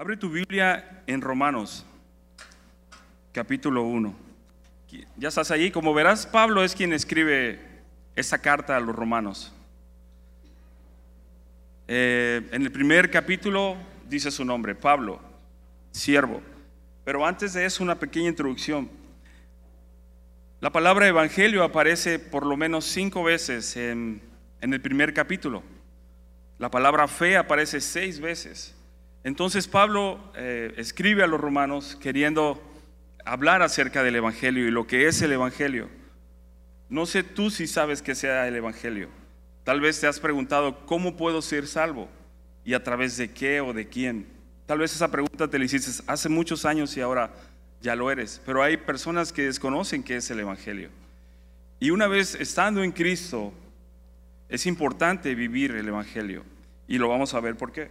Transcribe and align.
Abre 0.00 0.16
tu 0.16 0.30
Biblia 0.30 1.02
en 1.08 1.20
Romanos, 1.20 1.84
capítulo 3.32 3.82
1. 3.82 4.14
Ya 5.16 5.26
estás 5.26 5.50
allí, 5.50 5.72
como 5.72 5.92
verás, 5.92 6.24
Pablo 6.24 6.62
es 6.62 6.76
quien 6.76 6.92
escribe 6.92 7.58
esta 8.14 8.38
carta 8.38 8.76
a 8.76 8.80
los 8.80 8.94
romanos. 8.94 9.52
Eh, 11.88 12.48
en 12.52 12.62
el 12.62 12.70
primer 12.70 13.10
capítulo 13.10 13.76
dice 14.08 14.30
su 14.30 14.44
nombre, 14.44 14.76
Pablo, 14.76 15.20
siervo. 15.90 16.42
Pero 17.04 17.26
antes 17.26 17.54
de 17.54 17.64
eso, 17.64 17.82
una 17.82 17.98
pequeña 17.98 18.28
introducción. 18.28 18.88
La 20.60 20.70
palabra 20.70 21.08
evangelio 21.08 21.64
aparece 21.64 22.20
por 22.20 22.46
lo 22.46 22.56
menos 22.56 22.84
cinco 22.84 23.24
veces 23.24 23.76
en, 23.76 24.22
en 24.60 24.72
el 24.72 24.80
primer 24.80 25.12
capítulo. 25.12 25.64
La 26.56 26.70
palabra 26.70 27.08
fe 27.08 27.36
aparece 27.36 27.80
seis 27.80 28.20
veces. 28.20 28.77
Entonces 29.24 29.68
Pablo 29.68 30.20
eh, 30.36 30.74
escribe 30.76 31.22
a 31.22 31.26
los 31.26 31.40
romanos 31.40 31.96
queriendo 32.00 32.62
hablar 33.24 33.62
acerca 33.62 34.02
del 34.02 34.16
Evangelio 34.16 34.66
y 34.66 34.70
lo 34.70 34.86
que 34.86 35.06
es 35.06 35.20
el 35.22 35.32
Evangelio. 35.32 35.88
No 36.88 37.04
sé 37.04 37.22
tú 37.22 37.50
si 37.50 37.66
sabes 37.66 38.00
que 38.00 38.14
sea 38.14 38.48
el 38.48 38.56
Evangelio. 38.56 39.08
Tal 39.64 39.80
vez 39.80 40.00
te 40.00 40.06
has 40.06 40.18
preguntado, 40.18 40.86
¿cómo 40.86 41.16
puedo 41.16 41.42
ser 41.42 41.66
salvo? 41.66 42.08
¿Y 42.64 42.74
a 42.74 42.82
través 42.82 43.16
de 43.18 43.30
qué 43.30 43.60
o 43.60 43.74
de 43.74 43.86
quién? 43.88 44.26
Tal 44.64 44.78
vez 44.78 44.94
esa 44.94 45.10
pregunta 45.10 45.48
te 45.48 45.58
la 45.58 45.64
hiciste 45.64 46.02
hace 46.06 46.28
muchos 46.28 46.64
años 46.64 46.96
y 46.96 47.00
ahora 47.00 47.30
ya 47.80 47.94
lo 47.94 48.10
eres. 48.10 48.40
Pero 48.46 48.62
hay 48.62 48.78
personas 48.78 49.32
que 49.32 49.42
desconocen 49.44 50.02
qué 50.02 50.16
es 50.16 50.30
el 50.30 50.40
Evangelio. 50.40 50.90
Y 51.80 51.90
una 51.90 52.06
vez 52.06 52.34
estando 52.34 52.82
en 52.82 52.92
Cristo, 52.92 53.52
es 54.48 54.66
importante 54.66 55.34
vivir 55.34 55.72
el 55.72 55.86
Evangelio. 55.86 56.44
Y 56.86 56.96
lo 56.96 57.08
vamos 57.08 57.34
a 57.34 57.40
ver 57.40 57.56
por 57.56 57.72
qué. 57.72 57.90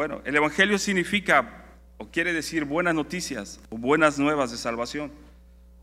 Bueno, 0.00 0.22
el 0.24 0.34
Evangelio 0.34 0.78
significa 0.78 1.66
o 1.98 2.06
quiere 2.06 2.32
decir 2.32 2.64
buenas 2.64 2.94
noticias 2.94 3.60
o 3.68 3.76
buenas 3.76 4.18
nuevas 4.18 4.50
de 4.50 4.56
salvación. 4.56 5.12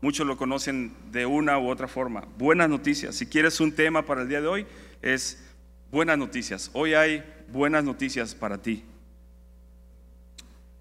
Muchos 0.00 0.26
lo 0.26 0.36
conocen 0.36 0.92
de 1.12 1.24
una 1.24 1.56
u 1.60 1.68
otra 1.68 1.86
forma. 1.86 2.24
Buenas 2.36 2.68
noticias. 2.68 3.14
Si 3.14 3.26
quieres 3.26 3.60
un 3.60 3.70
tema 3.70 4.02
para 4.02 4.22
el 4.22 4.28
día 4.28 4.40
de 4.40 4.48
hoy, 4.48 4.66
es 5.02 5.48
buenas 5.92 6.18
noticias. 6.18 6.68
Hoy 6.72 6.94
hay 6.94 7.24
buenas 7.52 7.84
noticias 7.84 8.34
para 8.34 8.60
ti. 8.60 8.84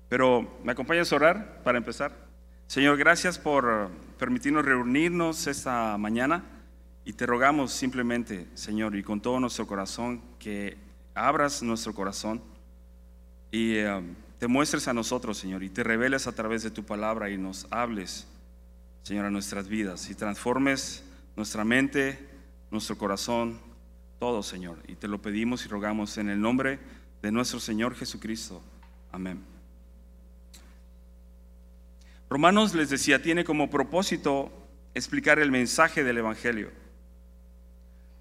Pero, 0.10 0.58
¿me 0.64 0.72
acompañas 0.72 1.14
a 1.14 1.18
orar 1.18 1.62
para 1.64 1.78
empezar? 1.78 2.14
Señor, 2.66 2.98
gracias 2.98 3.38
por 3.38 3.92
permitirnos 4.18 4.66
reunirnos 4.66 5.46
esta 5.46 5.96
mañana 6.00 6.44
y 7.06 7.14
te 7.14 7.28
rogamos 7.28 7.72
simplemente, 7.72 8.48
Señor, 8.56 8.96
y 8.96 9.04
con 9.04 9.22
todo 9.22 9.40
nuestro 9.40 9.68
corazón, 9.68 10.24
que 10.40 10.76
abras 11.14 11.62
nuestro 11.62 11.94
corazón 11.94 12.57
y 13.52 13.76
eh, 13.76 14.02
te 14.40 14.48
muestres 14.48 14.88
a 14.88 14.94
nosotros, 14.94 15.38
Señor, 15.38 15.64
y 15.64 15.70
te 15.70 15.84
reveles 15.84 16.28
a 16.28 16.34
través 16.34 16.64
de 16.64 16.72
tu 16.72 16.84
palabra 16.84 17.30
y 17.30 17.38
nos 17.38 17.68
hables, 17.72 18.28
Señor, 19.04 19.26
a 19.26 19.32
nuestras 19.32 19.68
vidas 19.68 20.10
y 20.10 20.16
transformes 20.16 21.04
nuestra 21.36 21.64
mente, 21.64 22.20
nuestro 22.72 22.98
corazón, 22.98 23.60
todo, 24.20 24.44
Señor. 24.44 24.80
Y 24.88 24.96
te 24.96 25.08
lo 25.08 25.22
pedimos 25.22 25.66
y 25.66 25.70
rogamos 25.70 26.18
en 26.18 26.30
el 26.30 26.42
nombre 26.42 26.80
de 27.22 27.32
nuestro 27.32 27.60
Señor 27.60 27.96
Jesucristo. 27.96 28.62
Amén. 29.12 29.44
Romanos 32.30 32.76
les 32.76 32.90
decía, 32.90 33.22
tiene 33.22 33.44
como 33.44 33.70
propósito 33.70 34.52
explicar 34.94 35.40
el 35.40 35.52
mensaje 35.52 36.04
del 36.04 36.18
Evangelio. 36.18 36.72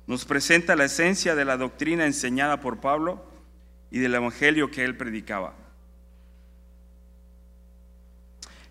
Nos 0.07 0.25
presenta 0.25 0.77
la 0.77 0.85
esencia 0.85 1.35
de 1.35 1.45
la 1.45 1.57
doctrina 1.57 2.07
enseñada 2.07 2.61
por 2.61 2.81
Pablo 2.81 3.36
y 3.91 3.99
del 3.99 4.15
Evangelio 4.15 4.71
que 4.71 4.85
él 4.85 4.97
predicaba. 4.97 5.55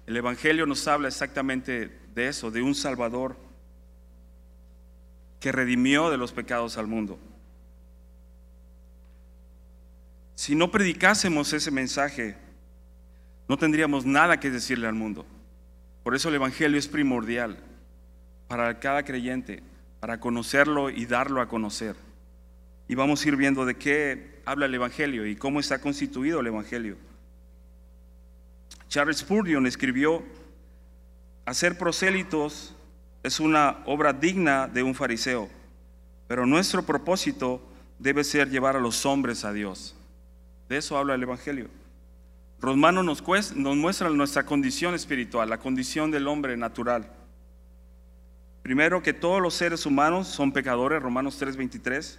El 0.07 0.17
Evangelio 0.17 0.65
nos 0.65 0.87
habla 0.87 1.07
exactamente 1.07 1.99
de 2.13 2.27
eso, 2.27 2.51
de 2.51 2.61
un 2.61 2.75
Salvador 2.75 3.35
que 5.39 5.51
redimió 5.51 6.09
de 6.09 6.17
los 6.17 6.31
pecados 6.31 6.77
al 6.77 6.87
mundo. 6.87 7.19
Si 10.35 10.53
no 10.53 10.69
predicásemos 10.69 11.53
ese 11.53 11.71
mensaje, 11.71 12.35
no 13.47 13.57
tendríamos 13.57 14.05
nada 14.05 14.39
que 14.39 14.51
decirle 14.51 14.87
al 14.87 14.93
mundo. 14.93 15.25
Por 16.03 16.13
eso 16.13 16.29
el 16.29 16.35
Evangelio 16.35 16.77
es 16.77 16.87
primordial 16.87 17.57
para 18.47 18.79
cada 18.79 19.03
creyente, 19.03 19.63
para 19.99 20.19
conocerlo 20.19 20.91
y 20.91 21.05
darlo 21.05 21.41
a 21.41 21.47
conocer. 21.47 21.95
Y 22.87 22.93
vamos 22.93 23.23
a 23.23 23.27
ir 23.27 23.35
viendo 23.35 23.65
de 23.65 23.75
qué 23.75 24.34
habla 24.45 24.67
el 24.67 24.75
Evangelio 24.75 25.25
y 25.25 25.35
cómo 25.35 25.59
está 25.59 25.79
constituido 25.79 26.39
el 26.39 26.47
Evangelio. 26.47 26.97
Charles 28.87 29.17
Spurgeon 29.17 29.65
escribió, 29.65 30.23
hacer 31.45 31.77
prosélitos 31.77 32.75
es 33.23 33.39
una 33.39 33.79
obra 33.85 34.13
digna 34.13 34.67
de 34.67 34.83
un 34.83 34.93
fariseo, 34.93 35.49
pero 36.27 36.45
nuestro 36.45 36.83
propósito 36.83 37.61
debe 37.97 38.23
ser 38.23 38.49
llevar 38.49 38.75
a 38.75 38.79
los 38.79 39.05
hombres 39.05 39.43
a 39.43 39.51
Dios. 39.51 39.95
De 40.69 40.77
eso 40.77 40.97
habla 40.97 41.15
el 41.15 41.23
Evangelio. 41.23 41.69
Romano 42.61 43.03
nos, 43.03 43.23
nos 43.55 43.75
muestra 43.75 44.09
nuestra 44.09 44.45
condición 44.45 44.95
espiritual, 44.95 45.49
la 45.49 45.57
condición 45.57 46.11
del 46.11 46.27
hombre 46.27 46.55
natural. 46.55 47.11
Primero 48.61 49.03
que 49.03 49.13
todos 49.13 49.41
los 49.41 49.53
seres 49.53 49.85
humanos 49.85 50.27
son 50.27 50.51
pecadores, 50.51 51.01
Romanos 51.01 51.39
3:23 51.39 52.17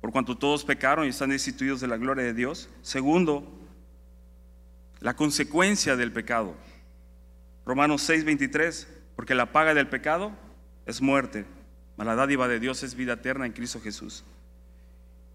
por 0.00 0.12
cuanto 0.12 0.36
todos 0.36 0.64
pecaron 0.64 1.06
y 1.06 1.10
están 1.10 1.30
destituidos 1.30 1.80
de 1.80 1.88
la 1.88 1.96
gloria 1.96 2.24
de 2.24 2.34
Dios. 2.34 2.68
Segundo, 2.82 3.46
la 5.00 5.14
consecuencia 5.14 5.96
del 5.96 6.12
pecado. 6.12 6.54
Romanos 7.66 8.08
6:23, 8.08 8.86
porque 9.16 9.34
la 9.34 9.52
paga 9.52 9.74
del 9.74 9.88
pecado 9.88 10.32
es 10.86 11.02
muerte, 11.02 11.44
mas 11.96 12.06
la 12.06 12.14
dádiva 12.14 12.48
de 12.48 12.60
Dios 12.60 12.82
es 12.82 12.94
vida 12.94 13.14
eterna 13.14 13.46
en 13.46 13.52
Cristo 13.52 13.80
Jesús. 13.80 14.24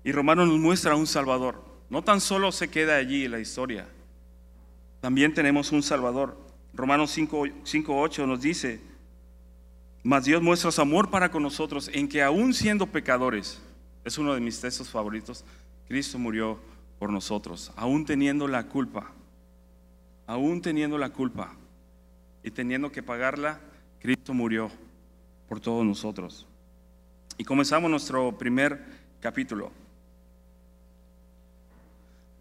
Y 0.03 0.11
Romanos 0.11 0.47
nos 0.47 0.59
muestra 0.59 0.95
un 0.95 1.07
Salvador. 1.07 1.63
No 1.89 2.03
tan 2.03 2.21
solo 2.21 2.51
se 2.51 2.69
queda 2.69 2.95
allí 2.95 3.27
la 3.27 3.39
historia, 3.39 3.87
también 4.99 5.33
tenemos 5.33 5.71
un 5.71 5.83
Salvador. 5.83 6.37
Romanos 6.73 7.11
5:8 7.11 8.25
nos 8.25 8.41
dice, 8.41 8.81
mas 10.01 10.25
Dios 10.25 10.41
muestra 10.41 10.71
su 10.71 10.81
amor 10.81 11.09
para 11.09 11.29
con 11.29 11.43
nosotros 11.43 11.89
en 11.93 12.07
que 12.07 12.23
aún 12.23 12.53
siendo 12.53 12.87
pecadores, 12.87 13.61
es 14.03 14.17
uno 14.17 14.33
de 14.33 14.41
mis 14.41 14.59
textos 14.59 14.89
favoritos. 14.89 15.43
Cristo 15.87 16.17
murió 16.17 16.59
por 16.99 17.09
nosotros, 17.11 17.71
aún 17.75 18.05
teniendo 18.05 18.47
la 18.47 18.67
culpa, 18.67 19.11
aún 20.25 20.61
teniendo 20.61 20.97
la 20.97 21.09
culpa 21.09 21.53
y 22.43 22.51
teniendo 22.51 22.91
que 22.91 23.03
pagarla, 23.03 23.59
Cristo 23.99 24.33
murió 24.33 24.71
por 25.47 25.59
todos 25.59 25.85
nosotros. 25.85 26.47
Y 27.37 27.43
comenzamos 27.43 27.89
nuestro 27.89 28.37
primer 28.37 28.83
capítulo. 29.19 29.71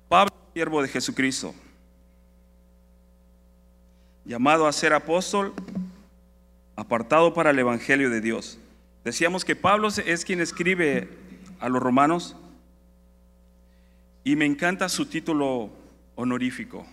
Pablo, 0.08 0.34
siervo 0.52 0.82
de 0.82 0.88
Jesucristo, 0.88 1.54
llamado 4.24 4.66
a 4.66 4.72
ser 4.72 4.92
apóstol, 4.92 5.54
apartado 6.76 7.32
para 7.32 7.50
el 7.50 7.58
Evangelio 7.58 8.10
de 8.10 8.20
Dios. 8.20 8.58
Decíamos 9.04 9.44
que 9.44 9.56
Pablo 9.56 9.88
es 9.88 10.24
quien 10.24 10.40
escribe 10.40 11.08
a 11.62 11.68
los 11.68 11.80
romanos 11.80 12.36
y 14.24 14.36
me 14.36 14.44
encanta 14.44 14.88
su 14.88 15.06
título 15.06 15.70
honorífico, 16.16 16.84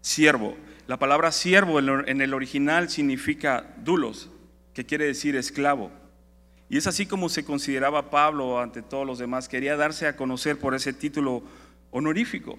siervo. 0.00 0.56
La 0.88 0.98
palabra 0.98 1.30
siervo 1.30 1.78
en 1.78 2.20
el 2.20 2.34
original 2.34 2.90
significa 2.90 3.72
dulos, 3.78 4.28
que 4.74 4.84
quiere 4.84 5.06
decir 5.06 5.36
esclavo. 5.36 5.90
Y 6.68 6.76
es 6.76 6.86
así 6.86 7.06
como 7.06 7.28
se 7.28 7.44
consideraba 7.44 8.10
Pablo 8.10 8.60
ante 8.60 8.82
todos 8.82 9.06
los 9.06 9.18
demás. 9.18 9.48
Quería 9.48 9.76
darse 9.76 10.06
a 10.06 10.16
conocer 10.16 10.58
por 10.58 10.74
ese 10.74 10.92
título 10.92 11.42
honorífico. 11.92 12.58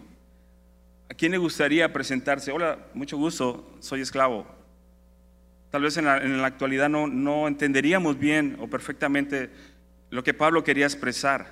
¿A 1.10 1.14
quién 1.16 1.34
le 1.34 1.38
gustaría 1.38 1.92
presentarse? 1.92 2.52
Hola, 2.52 2.80
mucho 2.94 3.18
gusto, 3.18 3.76
soy 3.80 4.02
esclavo. 4.02 4.46
Tal 5.70 5.82
vez 5.82 5.98
en 5.98 6.06
la, 6.06 6.46
actualidad 6.46 6.88
no, 6.88 7.08
no 7.08 7.48
entenderíamos 7.48 8.20
bien 8.20 8.58
o 8.60 8.68
perfectamente 8.68 9.50
lo 10.14 10.24
que 10.24 10.36
Pablo 10.36 10.64
quería 10.64 10.86
expresar. 10.86 11.52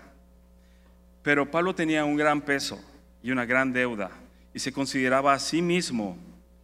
Pero 1.23 1.49
Pablo 1.49 1.73
tenía 1.73 2.05
un 2.05 2.15
gran 2.15 2.41
peso 2.41 2.79
y 3.23 3.31
una 3.31 3.43
gran 3.43 3.73
deuda 3.73 4.11
y 4.53 4.59
se 4.59 4.71
consideraba 4.71 5.33
a 5.33 5.39
sí 5.39 5.63
mismo 5.63 6.15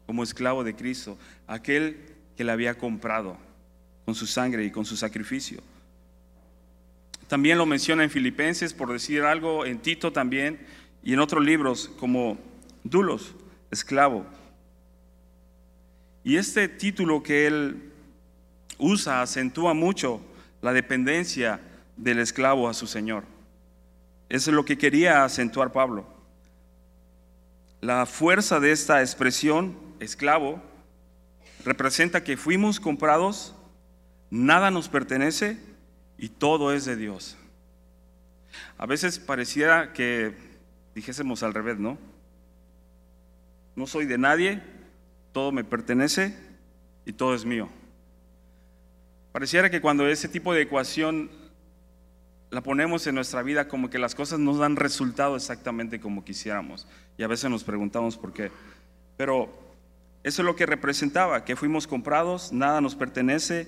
como 0.06 0.22
esclavo 0.22 0.64
de 0.64 0.76
Cristo, 0.76 1.18
aquel 1.48 1.98
que 2.36 2.44
le 2.44 2.52
había 2.52 2.78
comprado 2.78 3.36
con 4.06 4.14
su 4.14 4.28
sangre 4.28 4.64
y 4.64 4.70
con 4.70 4.86
su 4.86 4.96
sacrificio. 4.96 5.60
También 7.28 7.58
lo 7.58 7.66
menciona 7.66 8.04
en 8.04 8.12
Filipenses, 8.12 8.76
por 8.76 8.92
decir 8.92 9.24
algo, 9.24 9.66
en 9.66 9.80
Tito 9.80 10.14
también, 10.14 10.60
y 11.04 11.14
en 11.14 11.20
otros 11.20 11.44
libros 11.44 11.90
como 12.00 12.38
Dulos, 12.84 13.34
esclavo. 13.72 14.24
Y 16.24 16.38
este 16.38 16.68
título 16.68 17.24
que 17.24 17.48
él 17.48 17.92
usa 18.78 19.24
acentúa 19.24 19.74
mucho 19.74 20.22
la 20.62 20.74
dependencia 20.74 21.60
del 21.98 22.20
esclavo 22.20 22.70
a 22.70 22.74
su 22.74 22.88
Señor. 22.88 23.24
Eso 24.30 24.52
es 24.52 24.56
lo 24.56 24.66
que 24.66 24.78
quería 24.78 25.24
acentuar 25.24 25.72
Pablo. 25.72 26.06
La 27.82 28.06
fuerza 28.06 28.60
de 28.60 28.72
esta 28.72 29.02
expresión, 29.02 29.78
esclavo, 30.00 30.62
representa 31.64 32.24
que 32.24 32.38
fuimos 32.38 32.80
comprados, 32.80 33.56
nada 34.30 34.72
nos 34.72 34.90
pertenece 34.90 35.58
y 36.18 36.30
todo 36.30 36.74
es 36.74 36.86
de 36.86 36.96
Dios. 36.96 37.38
A 38.78 38.86
veces 38.86 39.20
pareciera 39.20 39.94
que 39.94 40.34
dijésemos 40.96 41.44
al 41.44 41.54
revés, 41.54 41.78
¿no? 41.78 41.98
No 43.76 43.86
soy 43.86 44.06
de 44.06 44.18
nadie, 44.18 44.62
todo 45.32 45.52
me 45.52 45.64
pertenece 45.64 46.36
y 47.06 47.14
todo 47.14 47.36
es 47.36 47.46
mío. 47.46 47.70
Pareciera 49.32 49.70
que 49.70 49.82
cuando 49.82 50.08
ese 50.08 50.28
tipo 50.28 50.54
de 50.54 50.64
ecuación 50.64 51.30
la 52.50 52.62
ponemos 52.62 53.06
en 53.08 53.16
nuestra 53.16 53.44
vida 53.44 53.68
como 53.68 53.90
que 53.90 54.00
las 54.00 54.16
cosas 54.16 54.40
no 54.40 54.56
dan 54.58 54.76
resultado 54.76 55.36
exactamente 55.36 56.00
como 56.00 56.24
quisiéramos. 56.24 56.88
Y 57.18 57.24
a 57.24 57.28
veces 57.28 57.50
nos 57.50 57.64
preguntamos 57.64 58.18
por 58.18 58.34
qué. 58.34 58.52
Pero 59.18 59.50
eso 60.24 60.42
es 60.42 60.46
lo 60.46 60.56
que 60.56 60.66
representaba, 60.66 61.44
que 61.44 61.56
fuimos 61.56 61.88
comprados, 61.88 62.52
nada 62.52 62.82
nos 62.82 62.96
pertenece 62.96 63.68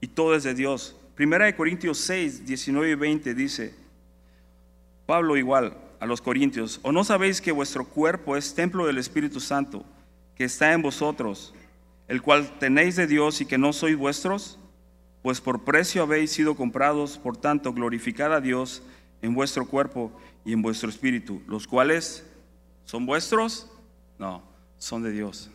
y 0.00 0.08
todo 0.08 0.34
es 0.34 0.44
de 0.44 0.54
Dios. 0.54 0.96
Primera 1.14 1.46
de 1.46 1.56
Corintios 1.56 1.98
6, 1.98 2.46
19 2.46 2.90
y 2.90 2.94
20 2.94 3.34
dice, 3.34 3.74
Pablo 5.06 5.36
igual 5.36 5.76
a 6.00 6.06
los 6.06 6.20
Corintios, 6.20 6.80
¿o 6.82 6.92
no 6.92 7.04
sabéis 7.04 7.40
que 7.40 7.52
vuestro 7.52 7.84
cuerpo 7.84 8.36
es 8.36 8.54
templo 8.54 8.86
del 8.86 8.98
Espíritu 8.98 9.40
Santo, 9.40 9.84
que 10.34 10.44
está 10.44 10.72
en 10.72 10.82
vosotros, 10.82 11.54
el 12.08 12.22
cual 12.22 12.58
tenéis 12.58 12.96
de 12.96 13.06
Dios 13.06 13.40
y 13.40 13.46
que 13.46 13.58
no 13.58 13.72
sois 13.72 13.96
vuestros? 13.96 14.58
Pues 15.22 15.40
por 15.40 15.64
precio 15.64 16.02
habéis 16.02 16.32
sido 16.32 16.56
comprados, 16.56 17.18
por 17.18 17.36
tanto 17.36 17.72
glorificad 17.72 18.34
a 18.34 18.40
Dios 18.40 18.82
en 19.22 19.34
vuestro 19.34 19.66
cuerpo 19.66 20.12
y 20.44 20.52
en 20.52 20.62
vuestro 20.62 20.88
espíritu, 20.88 21.42
los 21.46 21.66
cuales 21.66 22.26
son 22.84 23.06
vuestros, 23.06 23.70
no, 24.18 24.42
son 24.78 25.02
de 25.02 25.12
Dios. 25.12 25.50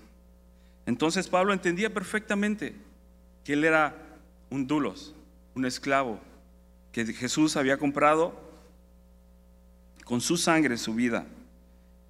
Entonces 0.86 1.28
Pablo 1.28 1.52
entendía 1.52 1.94
perfectamente 1.94 2.74
que 3.44 3.54
él 3.54 3.66
era 3.66 3.96
un 4.50 4.68
dulos, 4.68 5.14
un 5.54 5.66
esclavo, 5.66 6.20
que 6.94 7.06
Jesús 7.14 7.58
había 7.58 7.78
comprado 7.78 8.34
con 10.06 10.22
su 10.22 10.38
sangre 10.38 10.78
su 10.78 10.94
vida. 10.96 11.28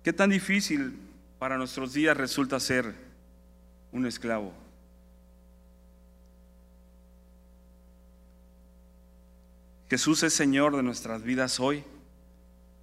¿Qué 0.04 0.14
tan 0.14 0.30
difícil 0.30 1.00
para 1.40 1.58
nuestros 1.58 1.94
días 1.94 2.16
resulta 2.16 2.60
ser 2.60 2.94
un 3.92 4.06
esclavo? 4.06 4.54
Jesús 9.90 10.24
es 10.24 10.34
Señor 10.34 10.76
de 10.76 10.84
nuestras 10.84 11.24
vidas 11.24 11.60
hoy. 11.60 11.84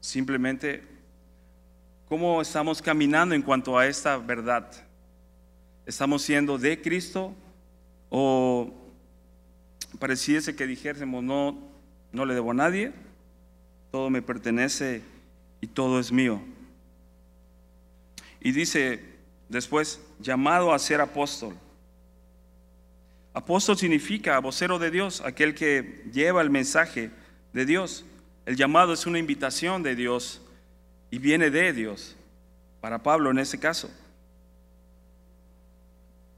Simplemente, 0.00 0.82
¿cómo 2.08 2.40
estamos 2.40 2.80
caminando 2.80 3.34
en 3.34 3.42
cuanto 3.42 3.78
a 3.78 3.86
esta 3.86 4.16
verdad? 4.16 4.70
¿Estamos 5.86 6.22
siendo 6.22 6.58
de 6.58 6.80
Cristo 6.80 7.34
o 8.10 8.72
pareciese 9.98 10.56
que 10.56 10.66
dijésemos 10.66 11.22
no, 11.22 11.58
no 12.12 12.24
le 12.24 12.34
debo 12.34 12.52
a 12.52 12.54
nadie? 12.54 12.92
todo 13.94 14.10
me 14.10 14.22
pertenece 14.22 15.02
y 15.60 15.68
todo 15.68 16.00
es 16.00 16.10
mío. 16.10 16.42
Y 18.40 18.50
dice 18.50 19.04
después, 19.48 20.00
llamado 20.18 20.74
a 20.74 20.78
ser 20.80 21.00
apóstol. 21.00 21.54
Apóstol 23.34 23.76
significa 23.76 24.38
vocero 24.38 24.78
de 24.78 24.90
Dios, 24.90 25.20
aquel 25.20 25.54
que 25.54 26.04
lleva 26.12 26.40
el 26.40 26.50
mensaje 26.50 27.10
de 27.52 27.66
Dios. 27.66 28.06
El 28.46 28.56
llamado 28.56 28.92
es 28.92 29.06
una 29.06 29.18
invitación 29.18 29.82
de 29.82 29.96
Dios 29.96 30.40
y 31.10 31.18
viene 31.18 31.50
de 31.50 31.72
Dios, 31.72 32.16
para 32.80 33.02
Pablo 33.02 33.30
en 33.30 33.38
ese 33.38 33.58
caso. 33.58 33.90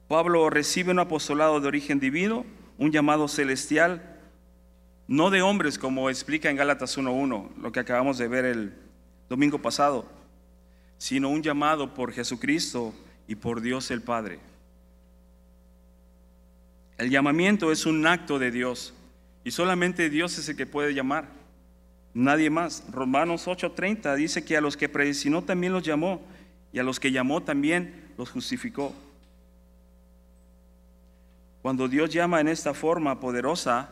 Pablo 0.08 0.48
recibe 0.50 0.90
un 0.90 0.98
apostolado 0.98 1.60
de 1.60 1.69
origen 1.69 2.00
divino, 2.00 2.46
un 2.78 2.90
llamado 2.90 3.28
celestial 3.28 4.16
no 5.08 5.31
de 5.31 5.43
hombres 5.43 5.78
como 5.78 6.10
explica 6.10 6.50
en 6.50 6.56
Gálatas 6.56 6.98
1.1, 6.98 7.56
lo 7.60 7.72
que 7.72 7.81
acabamos 7.81 8.19
de 8.19 8.26
ver 8.26 8.44
el 8.44 8.75
domingo 9.28 9.60
pasado, 9.62 10.06
sino 10.98 11.28
un 11.28 11.43
llamado 11.43 11.94
por 11.94 12.12
Jesucristo 12.12 12.93
y 13.28 13.37
por 13.37 13.60
Dios 13.60 13.90
el 13.90 14.02
Padre. 14.02 14.40
El 16.98 17.10
llamamiento 17.10 17.72
es 17.72 17.84
un 17.84 18.06
acto 18.06 18.38
de 18.38 18.50
Dios 18.50 18.94
y 19.44 19.50
solamente 19.50 20.08
Dios 20.08 20.38
es 20.38 20.48
el 20.48 20.56
que 20.56 20.66
puede 20.66 20.94
llamar, 20.94 21.28
nadie 22.14 22.48
más. 22.48 22.84
Romanos 22.90 23.46
8:30 23.46 24.14
dice 24.16 24.44
que 24.44 24.56
a 24.56 24.60
los 24.60 24.76
que 24.76 24.88
predestinó 24.88 25.43
también 25.43 25.72
los 25.72 25.82
llamó 25.82 26.22
y 26.72 26.78
a 26.78 26.82
los 26.82 26.98
que 26.98 27.12
llamó 27.12 27.43
también 27.43 28.12
los 28.16 28.31
justificó. 28.31 28.94
Cuando 31.60 31.87
Dios 31.88 32.10
llama 32.10 32.40
en 32.40 32.48
esta 32.48 32.72
forma 32.72 33.20
poderosa, 33.20 33.90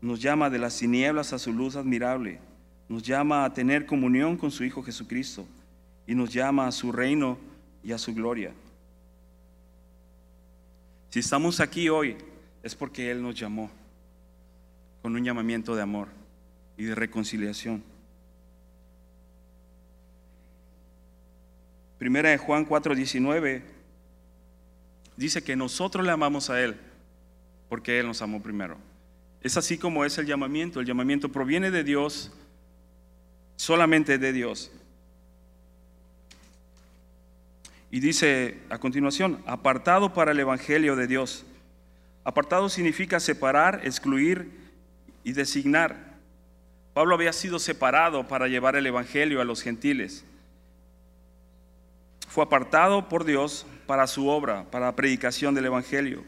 nos 0.00 0.20
llama 0.20 0.48
de 0.48 0.58
las 0.58 0.78
tinieblas 0.78 1.32
a 1.32 1.38
su 1.38 1.52
luz 1.52 1.76
admirable, 1.76 2.38
nos 2.88 3.02
llama 3.02 3.44
a 3.44 3.52
tener 3.52 3.84
comunión 3.84 4.36
con 4.36 4.50
su 4.50 4.64
Hijo 4.64 4.82
Jesucristo 4.82 5.46
y 6.06 6.14
nos 6.14 6.32
llama 6.32 6.68
a 6.68 6.72
su 6.72 6.92
reino 6.92 7.36
y 7.82 7.92
a 7.92 7.98
su 7.98 8.14
gloria. 8.14 8.52
Si 11.10 11.20
estamos 11.20 11.60
aquí 11.60 11.88
hoy 11.88 12.16
es 12.62 12.74
porque 12.74 13.10
Él 13.10 13.22
nos 13.22 13.34
llamó 13.34 13.70
con 15.02 15.14
un 15.14 15.24
llamamiento 15.24 15.74
de 15.76 15.82
amor 15.82 16.08
y 16.76 16.84
de 16.84 16.94
reconciliación. 16.94 17.82
Primera 21.98 22.30
de 22.30 22.38
Juan 22.38 22.66
4:19 22.66 23.62
dice 25.16 25.42
que 25.42 25.56
nosotros 25.56 26.04
le 26.04 26.12
amamos 26.12 26.50
a 26.50 26.60
Él 26.60 26.76
porque 27.68 27.98
Él 27.98 28.06
nos 28.06 28.20
amó 28.22 28.42
primero. 28.42 28.76
Es 29.42 29.56
así 29.56 29.78
como 29.78 30.04
es 30.04 30.18
el 30.18 30.26
llamamiento. 30.26 30.80
El 30.80 30.86
llamamiento 30.86 31.30
proviene 31.30 31.70
de 31.70 31.84
Dios, 31.84 32.32
solamente 33.56 34.18
de 34.18 34.32
Dios. 34.32 34.70
Y 37.96 38.00
dice 38.00 38.58
a 38.68 38.76
continuación, 38.76 39.42
apartado 39.46 40.12
para 40.12 40.32
el 40.32 40.38
Evangelio 40.38 40.96
de 40.96 41.06
Dios. 41.06 41.46
Apartado 42.24 42.68
significa 42.68 43.20
separar, 43.20 43.80
excluir 43.84 44.50
y 45.24 45.32
designar. 45.32 46.18
Pablo 46.92 47.14
había 47.14 47.32
sido 47.32 47.58
separado 47.58 48.28
para 48.28 48.48
llevar 48.48 48.76
el 48.76 48.84
Evangelio 48.84 49.40
a 49.40 49.46
los 49.46 49.62
gentiles. 49.62 50.26
Fue 52.28 52.44
apartado 52.44 53.08
por 53.08 53.24
Dios 53.24 53.64
para 53.86 54.06
su 54.06 54.28
obra, 54.28 54.70
para 54.70 54.84
la 54.84 54.94
predicación 54.94 55.54
del 55.54 55.64
Evangelio. 55.64 56.22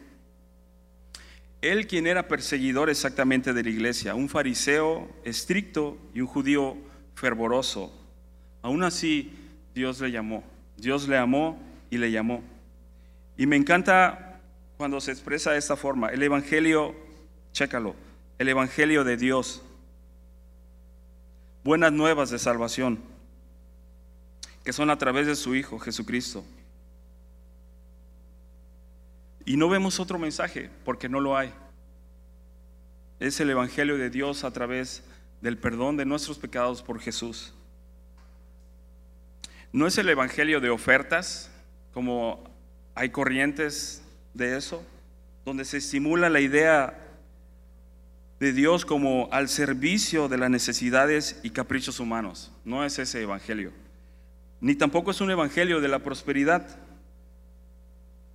Él 1.61 1.85
quien 1.85 2.07
era 2.07 2.27
perseguidor 2.27 2.89
exactamente 2.89 3.53
de 3.53 3.61
la 3.61 3.69
iglesia, 3.69 4.15
un 4.15 4.27
fariseo 4.27 5.07
estricto 5.23 5.99
y 6.15 6.21
un 6.21 6.27
judío 6.27 6.77
fervoroso. 7.13 7.93
Aún 8.63 8.81
así, 8.81 9.37
Dios 9.75 10.01
le 10.01 10.09
llamó. 10.09 10.43
Dios 10.81 11.07
le 11.07 11.17
amó 11.17 11.57
y 11.89 11.97
le 11.97 12.11
llamó. 12.11 12.43
Y 13.37 13.45
me 13.45 13.55
encanta 13.55 14.41
cuando 14.77 15.01
se 15.01 15.11
expresa 15.11 15.51
de 15.51 15.57
esta 15.57 15.75
forma. 15.75 16.09
El 16.09 16.23
Evangelio, 16.23 16.95
chécalo, 17.51 17.95
el 18.37 18.49
Evangelio 18.49 19.03
de 19.03 19.17
Dios. 19.17 19.61
Buenas 21.63 21.91
nuevas 21.91 22.29
de 22.29 22.39
salvación, 22.39 22.99
que 24.63 24.73
son 24.73 24.89
a 24.89 24.97
través 24.97 25.27
de 25.27 25.35
su 25.35 25.55
Hijo 25.55 25.79
Jesucristo. 25.79 26.43
Y 29.45 29.57
no 29.57 29.67
vemos 29.67 29.99
otro 29.99 30.19
mensaje 30.19 30.69
porque 30.85 31.09
no 31.09 31.19
lo 31.19 31.35
hay. 31.35 31.51
Es 33.19 33.39
el 33.39 33.49
Evangelio 33.49 33.97
de 33.97 34.09
Dios 34.09 34.43
a 34.43 34.51
través 34.51 35.03
del 35.41 35.57
perdón 35.57 35.97
de 35.97 36.05
nuestros 36.05 36.37
pecados 36.37 36.81
por 36.81 36.99
Jesús. 36.99 37.53
No 39.71 39.87
es 39.87 39.97
el 39.97 40.09
Evangelio 40.09 40.59
de 40.59 40.69
ofertas, 40.69 41.51
como 41.93 42.43
hay 42.95 43.09
corrientes 43.09 44.03
de 44.33 44.57
eso, 44.57 44.83
donde 45.45 45.65
se 45.65 45.77
estimula 45.77 46.29
la 46.29 46.39
idea 46.39 47.05
de 48.39 48.53
Dios 48.53 48.85
como 48.85 49.29
al 49.31 49.49
servicio 49.49 50.27
de 50.27 50.37
las 50.37 50.49
necesidades 50.49 51.39
y 51.43 51.49
caprichos 51.51 51.99
humanos. 51.99 52.51
No 52.65 52.85
es 52.85 52.99
ese 52.99 53.21
Evangelio. 53.21 53.71
Ni 54.61 54.75
tampoco 54.75 55.11
es 55.11 55.21
un 55.21 55.31
Evangelio 55.31 55.81
de 55.81 55.87
la 55.87 55.99
prosperidad 55.99 56.79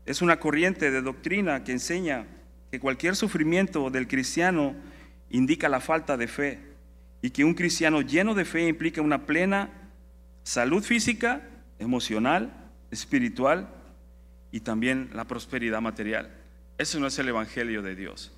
es 0.07 0.21
una 0.21 0.39
corriente 0.39 0.91
de 0.91 1.01
doctrina 1.01 1.65
que 1.65 1.73
enseña 1.73 2.27
que 2.71 2.81
cualquier 2.81 3.17
sufrimiento 3.17 3.91
del 3.91 4.07
cristiano 4.07 4.75
indica 5.31 5.69
la 5.69 5.81
falta 5.81 6.17
de 6.17 6.29
fe 6.29 6.59
y 7.23 7.31
que 7.31 7.45
un 7.45 7.55
cristiano 7.55 8.03
lleno 8.03 8.35
de 8.35 8.45
fe 8.45 8.69
implica 8.69 9.01
una 9.01 9.25
plena 9.25 9.84
salud 10.45 10.85
física, 10.85 11.43
emocional, 11.81 12.53
espiritual 12.93 13.69
y 14.53 14.61
también 14.61 15.11
la 15.13 15.25
prosperidad 15.25 15.81
material. 15.81 16.31
Ese 16.79 17.01
no 17.01 17.09
es 17.09 17.19
el 17.19 17.29
evangelio 17.29 17.83
de 17.83 17.97
Dios. 17.97 18.31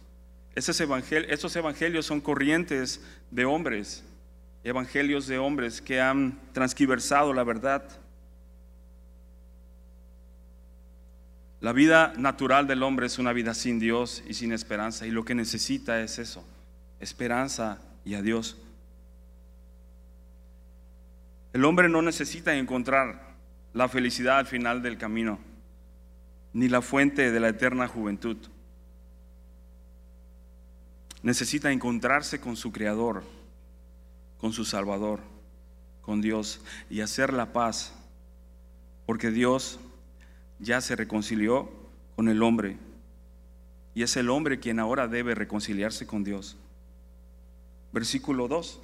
Esos 0.55 0.81
evangelios, 0.81 2.07
son 2.07 2.23
corrientes 2.23 3.05
de 3.31 3.45
hombres 3.45 4.03
evangelios 4.67 5.29
de 5.29 5.39
hombres 5.39 5.81
que 5.81 6.01
han 6.01 6.41
transquiversado 6.53 7.33
la 7.33 7.45
verdad. 7.45 7.85
La 11.61 11.73
vida 11.73 12.13
natural 12.17 12.67
del 12.67 12.83
hombre 12.83 13.07
es 13.07 13.21
una 13.21 13.33
vida 13.33 13.55
sin 13.55 13.79
Dios 13.79 14.25
y 14.27 14.35
sin 14.35 14.53
esperanza 14.53 15.07
y 15.07 15.13
lo 15.13 15.25
que 15.25 15.37
necesita 15.37 16.01
es 16.01 16.19
eso, 16.19 16.45
esperanza 16.99 17.79
y 18.05 18.15
a 18.15 18.23
Dios. 18.23 18.57
El 21.57 21.65
hombre 21.65 21.89
no 21.89 22.03
necesita 22.03 22.55
encontrar 22.55 23.35
la 23.73 23.89
felicidad 23.89 24.37
al 24.37 24.47
final 24.47 24.83
del 24.83 24.99
camino, 24.99 25.39
ni 26.53 26.69
la 26.69 26.83
fuente 26.83 27.33
de 27.33 27.41
la 27.41 27.49
eterna 27.49 27.89
juventud. 27.89 28.37
Necesita 31.23 31.73
encontrarse 31.73 32.43
con 32.43 32.57
su 32.57 32.73
Creador, 32.73 33.23
con 34.37 34.53
su 34.53 34.67
Salvador, 34.67 35.21
con 36.03 36.21
Dios 36.21 36.61
y 36.91 37.01
hacer 37.01 37.33
la 37.33 37.55
paz, 37.55 37.95
porque 39.07 39.31
Dios 39.31 39.81
ya 40.59 40.83
se 40.83 40.95
reconcilió 40.95 41.71
con 42.17 42.29
el 42.29 42.43
hombre 42.43 42.77
y 43.95 44.03
es 44.03 44.15
el 44.19 44.29
hombre 44.29 44.61
quien 44.61 44.79
ahora 44.79 45.09
debe 45.09 45.35
reconciliarse 45.35 46.07
con 46.07 46.23
Dios. 46.23 46.59
Versículo 47.93 48.47
2. 48.47 48.83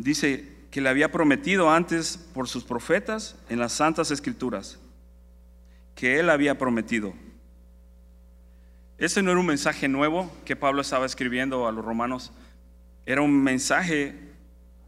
Dice 0.00 0.50
que 0.70 0.80
le 0.80 0.88
había 0.88 1.12
prometido 1.12 1.70
antes 1.70 2.16
por 2.16 2.48
sus 2.48 2.64
profetas 2.64 3.36
en 3.50 3.58
las 3.58 3.72
santas 3.72 4.10
escrituras, 4.10 4.78
que 5.94 6.18
él 6.18 6.30
había 6.30 6.56
prometido. 6.56 7.12
Ese 8.96 9.22
no 9.22 9.30
era 9.30 9.40
un 9.40 9.46
mensaje 9.46 9.88
nuevo 9.88 10.32
que 10.46 10.56
Pablo 10.56 10.80
estaba 10.80 11.04
escribiendo 11.04 11.68
a 11.68 11.72
los 11.72 11.84
romanos, 11.84 12.32
era 13.04 13.20
un 13.20 13.42
mensaje 13.42 14.14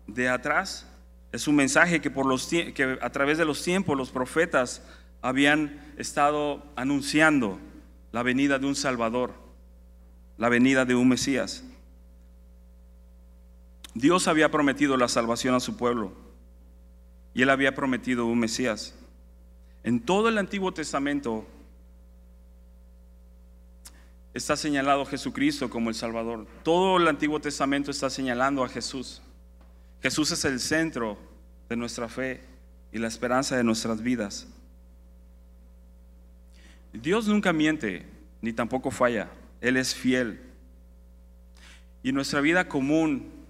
de 0.06 0.30
atrás, 0.30 0.88
es 1.30 1.46
un 1.46 1.56
mensaje 1.56 2.00
que, 2.00 2.10
por 2.10 2.24
los, 2.24 2.46
que 2.46 2.98
a 3.00 3.10
través 3.10 3.36
de 3.36 3.44
los 3.44 3.62
tiempos 3.62 3.98
los 3.98 4.10
profetas 4.10 4.82
habían 5.20 5.92
estado 5.98 6.64
anunciando 6.74 7.58
la 8.12 8.22
venida 8.22 8.58
de 8.58 8.66
un 8.66 8.76
Salvador, 8.76 9.34
la 10.38 10.48
venida 10.48 10.86
de 10.86 10.94
un 10.94 11.08
Mesías. 11.08 11.64
Dios 13.94 14.28
había 14.28 14.50
prometido 14.50 14.96
la 14.96 15.08
salvación 15.08 15.54
a 15.54 15.60
su 15.60 15.76
pueblo 15.76 16.12
y 17.34 17.42
él 17.42 17.50
había 17.50 17.74
prometido 17.74 18.26
un 18.26 18.38
Mesías. 18.38 18.94
En 19.84 20.00
todo 20.00 20.28
el 20.28 20.38
Antiguo 20.38 20.72
Testamento 20.72 21.46
está 24.34 24.56
señalado 24.56 25.04
Jesucristo 25.04 25.68
como 25.68 25.90
el 25.90 25.94
Salvador. 25.94 26.46
Todo 26.62 26.96
el 26.96 27.08
Antiguo 27.08 27.40
Testamento 27.40 27.90
está 27.90 28.08
señalando 28.08 28.64
a 28.64 28.68
Jesús. 28.68 29.20
Jesús 30.00 30.30
es 30.32 30.44
el 30.44 30.60
centro 30.60 31.18
de 31.68 31.76
nuestra 31.76 32.08
fe 32.08 32.40
y 32.92 32.98
la 32.98 33.08
esperanza 33.08 33.56
de 33.56 33.64
nuestras 33.64 34.02
vidas. 34.02 34.46
Dios 36.92 37.26
nunca 37.26 37.52
miente, 37.52 38.06
ni 38.40 38.52
tampoco 38.52 38.90
falla. 38.90 39.30
Él 39.60 39.76
es 39.76 39.94
fiel. 39.94 40.40
Y 42.02 42.12
nuestra 42.12 42.40
vida 42.40 42.68
común 42.68 43.41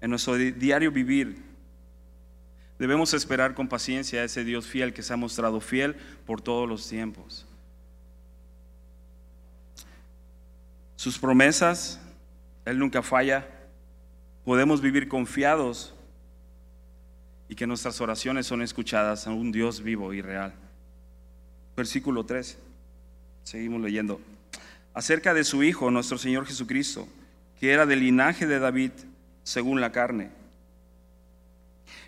en 0.00 0.10
nuestro 0.10 0.36
diario 0.36 0.92
vivir, 0.92 1.42
debemos 2.78 3.12
esperar 3.14 3.54
con 3.54 3.68
paciencia 3.68 4.20
a 4.20 4.24
ese 4.24 4.44
Dios 4.44 4.66
fiel 4.66 4.92
que 4.92 5.02
se 5.02 5.12
ha 5.12 5.16
mostrado 5.16 5.60
fiel 5.60 5.96
por 6.26 6.40
todos 6.40 6.68
los 6.68 6.88
tiempos. 6.88 7.46
Sus 10.96 11.18
promesas, 11.18 12.00
Él 12.64 12.78
nunca 12.78 13.02
falla. 13.02 13.46
Podemos 14.44 14.80
vivir 14.80 15.08
confiados 15.08 15.94
y 17.48 17.54
que 17.54 17.66
nuestras 17.66 18.00
oraciones 18.00 18.46
son 18.46 18.62
escuchadas 18.62 19.26
a 19.26 19.30
un 19.30 19.52
Dios 19.52 19.82
vivo 19.82 20.12
y 20.12 20.22
real. 20.22 20.54
Versículo 21.76 22.24
3. 22.24 22.58
Seguimos 23.44 23.80
leyendo. 23.80 24.20
Acerca 24.92 25.32
de 25.32 25.44
su 25.44 25.62
Hijo, 25.62 25.90
nuestro 25.90 26.18
Señor 26.18 26.46
Jesucristo, 26.46 27.06
que 27.60 27.72
era 27.72 27.86
del 27.86 28.00
linaje 28.00 28.46
de 28.46 28.58
David 28.58 28.90
según 29.48 29.80
la 29.80 29.92
carne. 29.92 30.28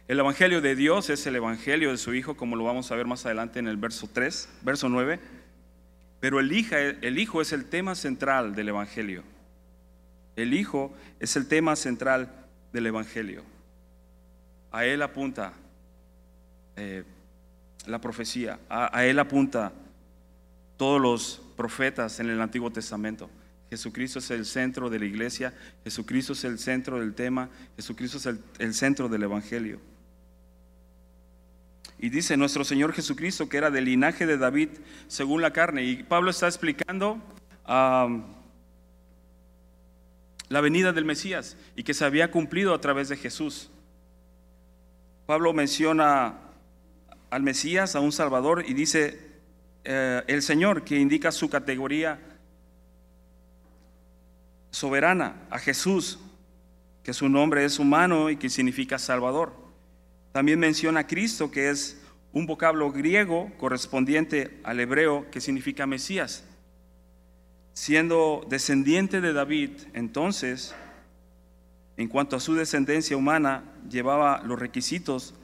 El 0.09 0.19
Evangelio 0.19 0.61
de 0.61 0.77
Dios 0.77 1.09
es 1.09 1.27
el 1.27 1.37
Evangelio 1.37 1.91
de 1.91 1.97
su 1.97 2.13
Hijo, 2.13 2.37
como 2.37 2.55
lo 2.55 2.65
vamos 2.65 2.93
a 2.93 2.97
ver 2.97 3.07
más 3.07 3.25
adelante 3.25 3.59
en 3.59 3.67
el 3.67 3.79
verso 3.79 4.11
3, 4.13 4.47
verso 4.61 4.91
9. 4.91 5.19
Pero 6.21 6.39
el, 6.39 6.51
el 7.01 7.19
Hijo 7.19 7.41
es 7.41 7.55
el 7.55 7.65
tema 7.65 7.95
central 7.95 8.55
del 8.55 8.69
Evangelio. 8.69 9.23
El 10.37 10.53
Hijo 10.53 10.93
es 11.19 11.35
el 11.35 11.49
tema 11.49 11.77
central 11.77 12.31
del 12.75 12.87
Evangelio. 12.89 13.43
A 14.71 14.85
Él 14.85 15.01
apunta 15.01 15.55
eh, 16.77 17.05
la 17.87 18.03
profecía, 18.03 18.61
a 18.69 19.07
Él 19.07 19.19
apunta 19.19 19.73
todos 20.77 21.01
los 21.01 21.43
profetas 21.57 22.21
en 22.21 22.29
el 22.29 22.43
Antiguo 22.43 22.71
Testamento. 22.71 23.31
Jesucristo 23.71 24.19
es 24.19 24.31
el 24.33 24.45
centro 24.45 24.91
de 24.91 24.99
la 24.99 25.05
iglesia, 25.05 25.55
Jesucristo 25.85 26.33
es 26.33 26.43
el 26.43 26.59
centro 26.59 26.99
del 26.99 27.15
tema, 27.15 27.49
Jesucristo 27.77 28.19
es 28.19 28.27
el, 28.59 28.75
centro 28.75 29.09
del 29.09 29.23
Evangelio. 29.23 29.81
Y 32.01 32.09
dice 32.09 32.37
nuestro 32.37 32.65
Señor 32.65 32.93
Jesucristo 32.93 33.49
que 33.49 33.59
era 33.59 33.71
del 33.71 33.85
linaje 33.85 34.27
de 34.27 34.39
David 34.39 34.71
según 35.07 35.41
la 35.41 35.53
carne. 35.53 35.85
Y 35.85 36.03
Pablo 36.03 36.31
está 36.31 36.49
explicando 36.49 37.23
la 37.67 38.21
venida 40.61 40.93
del 40.93 41.05
Mesías 41.05 41.57
y 41.77 41.85
que 41.85 41.95
se 41.95 42.05
había 42.05 42.33
cumplido 42.33 42.75
a 42.75 42.81
través 42.81 43.09
de 43.09 43.17
Jesús. 43.17 43.71
Pablo 45.27 45.53
menciona 45.53 46.39
al 47.31 47.43
Mesías, 47.45 47.95
a 47.95 48.01
un 48.01 48.11
Salvador, 48.11 48.65
y 48.67 48.75
dice 48.75 49.31
eh, 49.85 50.25
el 50.27 50.43
Señor, 50.43 50.83
que 50.83 50.99
indica 50.99 51.31
su 51.31 51.49
categoría 51.49 52.19
soberana, 54.71 55.37
a 55.51 55.59
Jesús, 55.59 56.19
que 57.03 57.13
su 57.13 57.29
nombre 57.29 57.65
es 57.65 57.79
humano 57.79 58.31
y 58.31 58.37
que 58.37 58.49
significa 58.49 58.99
Salvador. 58.99 59.53
También 60.33 60.59
menciona 60.59 61.01
a 61.01 61.07
Cristo, 61.07 61.51
que 61.51 61.71
es 61.71 62.01
un 62.33 62.47
vocablo 62.47 62.93
griego 62.93 63.51
correspondiente 63.59 64.61
al 64.63 64.79
hebreo 64.81 65.31
que 65.31 65.41
significa 65.41 65.87
Mesías. 65.87 66.45
Siendo 67.73 68.47
descendiente 68.49 69.21
de 69.21 69.33
David, 69.33 69.71
entonces, 69.95 70.75
en 71.97 72.09
cuanto 72.09 72.37
a 72.37 72.41
su 72.41 72.55
descendencia 72.55 73.17
humana, 73.17 73.65
llevaba 73.89 74.43
los 74.45 74.59
requisitos 74.59 75.35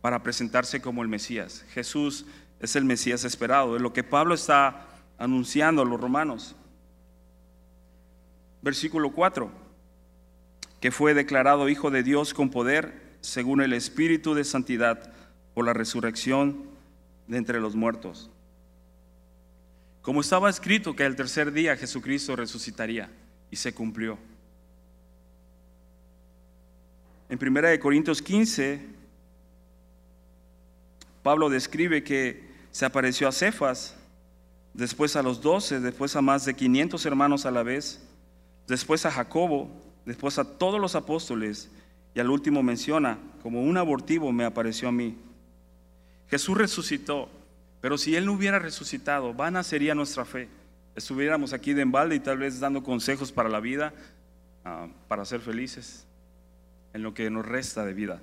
para 0.00 0.22
presentarse 0.22 0.80
como 0.80 1.02
el 1.02 1.08
Mesías. 1.08 1.64
Jesús 1.70 2.26
es 2.60 2.76
el 2.76 2.84
Mesías 2.84 3.24
esperado, 3.24 3.76
es 3.76 3.82
lo 3.82 3.92
que 3.92 4.04
Pablo 4.04 4.34
está 4.34 4.88
anunciando 5.18 5.82
a 5.82 5.84
los 5.84 6.00
romanos 6.00 6.56
versículo 8.66 9.12
4, 9.12 9.48
que 10.80 10.90
fue 10.90 11.14
declarado 11.14 11.68
Hijo 11.68 11.92
de 11.92 12.02
Dios 12.02 12.34
con 12.34 12.50
poder 12.50 13.00
según 13.20 13.60
el 13.60 13.72
Espíritu 13.72 14.34
de 14.34 14.42
Santidad 14.42 15.12
por 15.54 15.64
la 15.64 15.72
resurrección 15.72 16.64
de 17.28 17.38
entre 17.38 17.60
los 17.60 17.76
muertos. 17.76 18.28
Como 20.02 20.20
estaba 20.20 20.50
escrito 20.50 20.96
que 20.96 21.06
el 21.06 21.14
tercer 21.14 21.52
día 21.52 21.76
Jesucristo 21.76 22.34
resucitaría 22.34 23.08
y 23.52 23.56
se 23.56 23.72
cumplió. 23.72 24.18
En 27.28 27.38
1 27.40 27.80
Corintios 27.80 28.20
15, 28.20 28.84
Pablo 31.22 31.50
describe 31.50 32.02
que 32.02 32.50
se 32.72 32.84
apareció 32.84 33.28
a 33.28 33.32
Cefas, 33.32 33.94
después 34.74 35.14
a 35.14 35.22
los 35.22 35.40
doce, 35.40 35.78
después 35.78 36.16
a 36.16 36.20
más 36.20 36.44
de 36.44 36.54
500 36.54 37.06
hermanos 37.06 37.46
a 37.46 37.52
la 37.52 37.62
vez 37.62 38.02
después 38.66 39.06
a 39.06 39.10
Jacobo, 39.10 39.70
después 40.04 40.38
a 40.38 40.44
todos 40.44 40.80
los 40.80 40.94
apóstoles 40.94 41.70
y 42.14 42.20
al 42.20 42.30
último 42.30 42.62
menciona, 42.62 43.18
como 43.42 43.62
un 43.62 43.76
abortivo 43.76 44.32
me 44.32 44.44
apareció 44.44 44.88
a 44.88 44.92
mí. 44.92 45.16
Jesús 46.28 46.56
resucitó, 46.56 47.28
pero 47.80 47.98
si 47.98 48.16
Él 48.16 48.26
no 48.26 48.32
hubiera 48.32 48.58
resucitado, 48.58 49.34
vana 49.34 49.62
sería 49.62 49.94
nuestra 49.94 50.24
fe. 50.24 50.48
Estuviéramos 50.94 51.52
aquí 51.52 51.74
de 51.74 51.82
embalde 51.82 52.16
y 52.16 52.20
tal 52.20 52.38
vez 52.38 52.58
dando 52.58 52.82
consejos 52.82 53.32
para 53.32 53.48
la 53.48 53.60
vida, 53.60 53.92
ah, 54.64 54.88
para 55.08 55.24
ser 55.24 55.40
felices 55.40 56.06
en 56.94 57.02
lo 57.02 57.12
que 57.12 57.28
nos 57.28 57.44
resta 57.44 57.84
de 57.84 57.92
vida. 57.92 58.20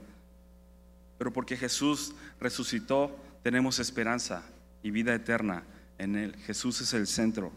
Pero 1.19 1.31
porque 1.31 1.55
Jesús 1.55 2.15
resucitó, 2.39 3.15
tenemos 3.43 3.79
esperanza 3.79 4.43
y 4.81 4.89
vida 4.89 5.13
eterna 5.13 5.63
en 5.99 6.15
Él. 6.15 6.35
Jesús 6.45 6.81
es 6.81 6.93
el 6.93 7.07
centro. 7.07 7.51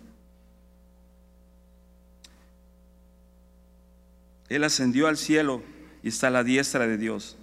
Él 4.49 4.65
ascendió 4.65 5.09
al 5.09 5.17
cielo 5.17 5.62
y 6.03 6.09
está 6.09 6.29
a 6.29 6.31
la 6.31 6.45
diestra 6.45 6.87
de 6.87 6.99
Dios. 6.99 7.37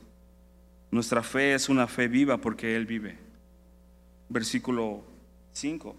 Nuestra 0.92 1.24
fe 1.24 1.54
es 1.54 1.70
una 1.70 1.88
fe 1.88 2.08
viva 2.08 2.38
porque 2.38 2.76
Él 2.76 2.86
vive. 2.86 3.18
Versículo 4.30 5.04
5. 5.54 5.96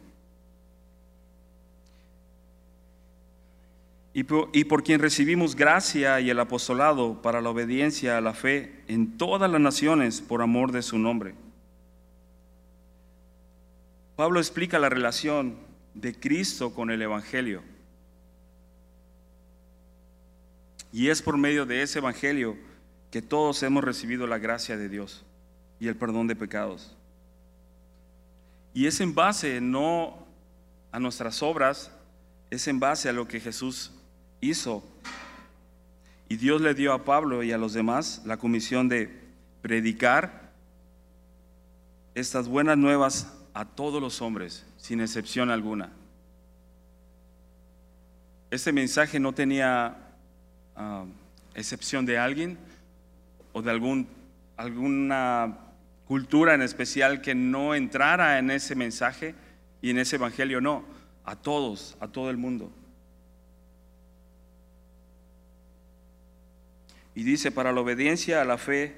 y 4.16 4.22
por, 4.22 4.48
y 4.52 4.64
por 4.64 4.84
quien 4.84 5.00
recibimos 5.00 5.56
gracia 5.56 6.20
y 6.20 6.30
el 6.30 6.38
apostolado 6.38 7.20
para 7.20 7.40
la 7.40 7.50
obediencia 7.50 8.16
a 8.16 8.20
la 8.20 8.32
fe 8.32 8.84
en 8.86 9.18
todas 9.18 9.50
las 9.50 9.60
naciones 9.60 10.20
por 10.20 10.40
amor 10.40 10.70
de 10.70 10.82
su 10.82 10.98
nombre. 10.98 11.34
Pablo 14.14 14.38
explica 14.38 14.78
la 14.78 14.88
relación 14.88 15.56
de 15.94 16.14
Cristo 16.14 16.72
con 16.72 16.92
el 16.92 17.02
Evangelio. 17.02 17.62
Y 20.94 21.08
es 21.08 21.22
por 21.22 21.36
medio 21.36 21.66
de 21.66 21.82
ese 21.82 21.98
Evangelio 21.98 22.56
que 23.10 23.20
todos 23.20 23.60
hemos 23.64 23.82
recibido 23.82 24.28
la 24.28 24.38
gracia 24.38 24.76
de 24.76 24.88
Dios 24.88 25.24
y 25.80 25.88
el 25.88 25.96
perdón 25.96 26.28
de 26.28 26.36
pecados. 26.36 26.94
Y 28.74 28.86
es 28.86 29.00
en 29.00 29.12
base 29.12 29.60
no 29.60 30.24
a 30.92 31.00
nuestras 31.00 31.42
obras, 31.42 31.90
es 32.48 32.68
en 32.68 32.78
base 32.78 33.08
a 33.08 33.12
lo 33.12 33.26
que 33.26 33.40
Jesús 33.40 33.90
hizo. 34.40 34.84
Y 36.28 36.36
Dios 36.36 36.60
le 36.60 36.74
dio 36.74 36.92
a 36.92 37.04
Pablo 37.04 37.42
y 37.42 37.50
a 37.50 37.58
los 37.58 37.72
demás 37.72 38.22
la 38.24 38.36
comisión 38.36 38.88
de 38.88 39.10
predicar 39.62 40.52
estas 42.14 42.46
buenas 42.46 42.78
nuevas 42.78 43.34
a 43.52 43.64
todos 43.64 44.00
los 44.00 44.22
hombres, 44.22 44.64
sin 44.76 45.00
excepción 45.00 45.50
alguna. 45.50 45.90
Este 48.48 48.72
mensaje 48.72 49.18
no 49.18 49.32
tenía 49.32 50.03
ah, 50.76 51.04
excepción 51.54 52.06
de 52.06 52.18
alguien 52.18 52.58
o 53.52 53.62
de 53.62 53.70
algún, 53.70 54.08
alguna 54.56 55.58
cultura 56.06 56.54
en 56.54 56.62
especial 56.62 57.20
que 57.20 57.34
no 57.34 57.74
entrara 57.74 58.38
en 58.38 58.50
ese 58.50 58.74
mensaje 58.74 59.34
y 59.80 59.90
en 59.90 59.98
ese 59.98 60.16
evangelio, 60.16 60.60
no, 60.60 60.84
a 61.24 61.36
todos, 61.36 61.96
a 62.00 62.08
todo 62.08 62.30
el 62.30 62.36
mundo. 62.36 62.72
Y 67.14 67.22
dice, 67.22 67.52
para 67.52 67.72
la 67.72 67.80
obediencia 67.80 68.42
a 68.42 68.44
la 68.44 68.58
fe 68.58 68.94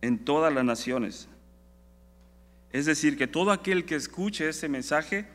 en 0.00 0.24
todas 0.24 0.52
las 0.52 0.64
naciones. 0.64 1.28
Es 2.72 2.86
decir, 2.86 3.16
que 3.16 3.26
todo 3.26 3.52
aquel 3.52 3.84
que 3.84 3.94
escuche 3.94 4.48
ese 4.48 4.68
mensaje 4.68 5.26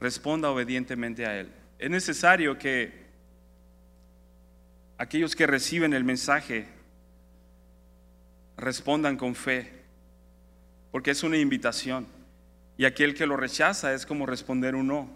responda 0.00 0.50
obedientemente 0.50 1.24
a 1.24 1.38
él. 1.38 1.52
Es 1.78 1.88
necesario 1.88 2.58
que 2.58 3.01
aquellos 4.98 5.36
que 5.36 5.46
reciben 5.46 5.92
el 5.92 6.04
mensaje 6.04 6.68
respondan 8.56 9.16
con 9.16 9.34
fe, 9.34 9.72
porque 10.90 11.10
es 11.10 11.22
una 11.22 11.38
invitación. 11.38 12.06
Y 12.76 12.84
aquel 12.84 13.14
que 13.14 13.26
lo 13.26 13.36
rechaza 13.36 13.92
es 13.94 14.06
como 14.06 14.26
responder 14.26 14.74
un 14.74 14.88
no. 14.88 15.10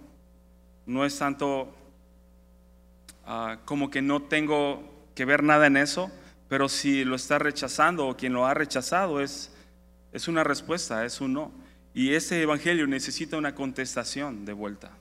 No 0.87 1.04
es 1.04 1.18
tanto 1.18 1.75
Ah, 3.28 3.59
como 3.64 3.90
que 3.90 4.02
no 4.02 4.23
tengo 4.23 5.09
que 5.16 5.25
ver 5.25 5.42
nada 5.42 5.66
en 5.66 5.76
eso, 5.76 6.12
pero 6.49 6.68
si 6.68 7.04
lo 7.04 7.16
está 7.16 7.40
rechazando 7.40 8.06
o 8.06 8.16
quien 8.16 8.33
lo 8.33 8.47
ha 8.47 8.54
rechazado 8.54 9.21
es, 9.21 9.52
es 10.12 10.28
una 10.28 10.45
respuesta, 10.45 11.04
es 11.04 11.21
un 11.21 11.33
no. 11.33 11.52
Y 11.92 12.14
ese 12.14 12.40
evangelio 12.40 12.87
necesita 12.87 13.37
una 13.37 13.52
contestación 13.52 14.45
de 14.45 14.52
vuelta. 14.52 14.92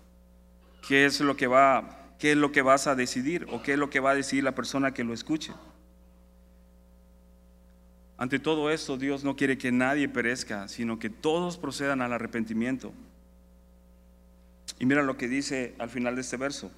¿Qué 0.88 1.06
es 1.06 1.20
lo 1.20 1.38
que 1.38 1.46
va, 1.46 2.05
qué 2.20 2.32
es 2.32 2.38
lo 2.38 2.52
que 2.52 2.62
vas 2.62 2.88
a 2.88 2.96
decidir 2.96 3.48
o 3.52 3.62
qué 3.62 3.74
es 3.74 3.80
lo 3.80 3.90
que 3.90 4.00
va 4.00 4.12
a 4.12 4.16
decir 4.16 4.44
la 4.44 4.56
persona 4.56 4.94
que 4.94 5.04
lo 5.04 5.14
escuche? 5.14 5.54
Ante 8.18 8.40
todo 8.40 8.72
esto, 8.72 8.98
Dios 8.98 9.24
no 9.24 9.36
quiere 9.36 9.58
que 9.58 9.72
nadie 9.72 10.08
perezca, 10.08 10.68
sino 10.68 11.00
que 11.00 11.10
todos 11.10 11.58
procedan 11.58 12.02
al 12.02 12.14
arrepentimiento. 12.14 12.94
Y 14.80 14.86
mira 14.86 15.04
lo 15.04 15.18
que 15.18 15.28
dice 15.28 15.76
al 15.80 15.90
final 15.90 16.16
de 16.16 16.22
este 16.22 16.38
verso 16.38 16.72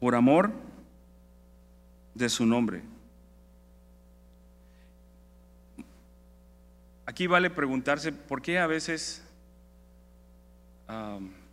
por 0.00 0.14
amor 0.14 0.50
de 2.14 2.28
su 2.28 2.46
nombre. 2.46 2.82
Aquí 7.06 7.26
vale 7.26 7.50
preguntarse 7.50 8.12
por 8.12 8.40
qué 8.40 8.58
a 8.58 8.66
veces 8.66 9.22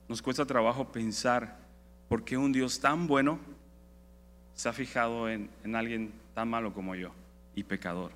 nos 0.07 0.21
cuesta 0.21 0.45
trabajo 0.45 0.91
pensar 0.91 1.66
por 2.07 2.23
qué 2.23 2.37
un 2.37 2.51
Dios 2.51 2.79
tan 2.79 3.07
bueno 3.07 3.39
se 4.53 4.69
ha 4.69 4.73
fijado 4.73 5.29
en, 5.29 5.49
en 5.63 5.75
alguien 5.75 6.11
tan 6.33 6.49
malo 6.49 6.73
como 6.73 6.95
yo 6.95 7.11
y 7.55 7.63
pecador. 7.63 8.11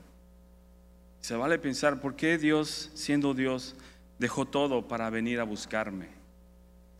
Se 1.19 1.35
vale 1.35 1.59
pensar 1.59 2.01
por 2.01 2.15
qué 2.15 2.37
Dios, 2.37 2.89
siendo 2.95 3.33
Dios, 3.33 3.75
dejó 4.17 4.45
todo 4.45 4.87
para 4.87 5.09
venir 5.09 5.39
a 5.39 5.43
buscarme, 5.43 6.07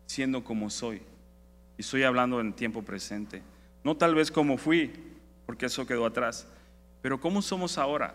siendo 0.06 0.44
como 0.44 0.70
soy. 0.70 1.02
Y 1.78 1.82
estoy 1.82 2.04
hablando 2.04 2.40
en 2.40 2.54
tiempo 2.54 2.84
presente. 2.84 3.42
No 3.84 3.98
tal 3.98 4.14
vez 4.14 4.32
como 4.32 4.58
fui, 4.58 4.94
porque 5.46 5.66
eso 5.66 5.88
quedó 5.88 6.06
atrás, 6.06 6.48
pero 7.02 7.20
¿cómo 7.20 7.42
somos 7.42 7.78
ahora? 7.78 8.14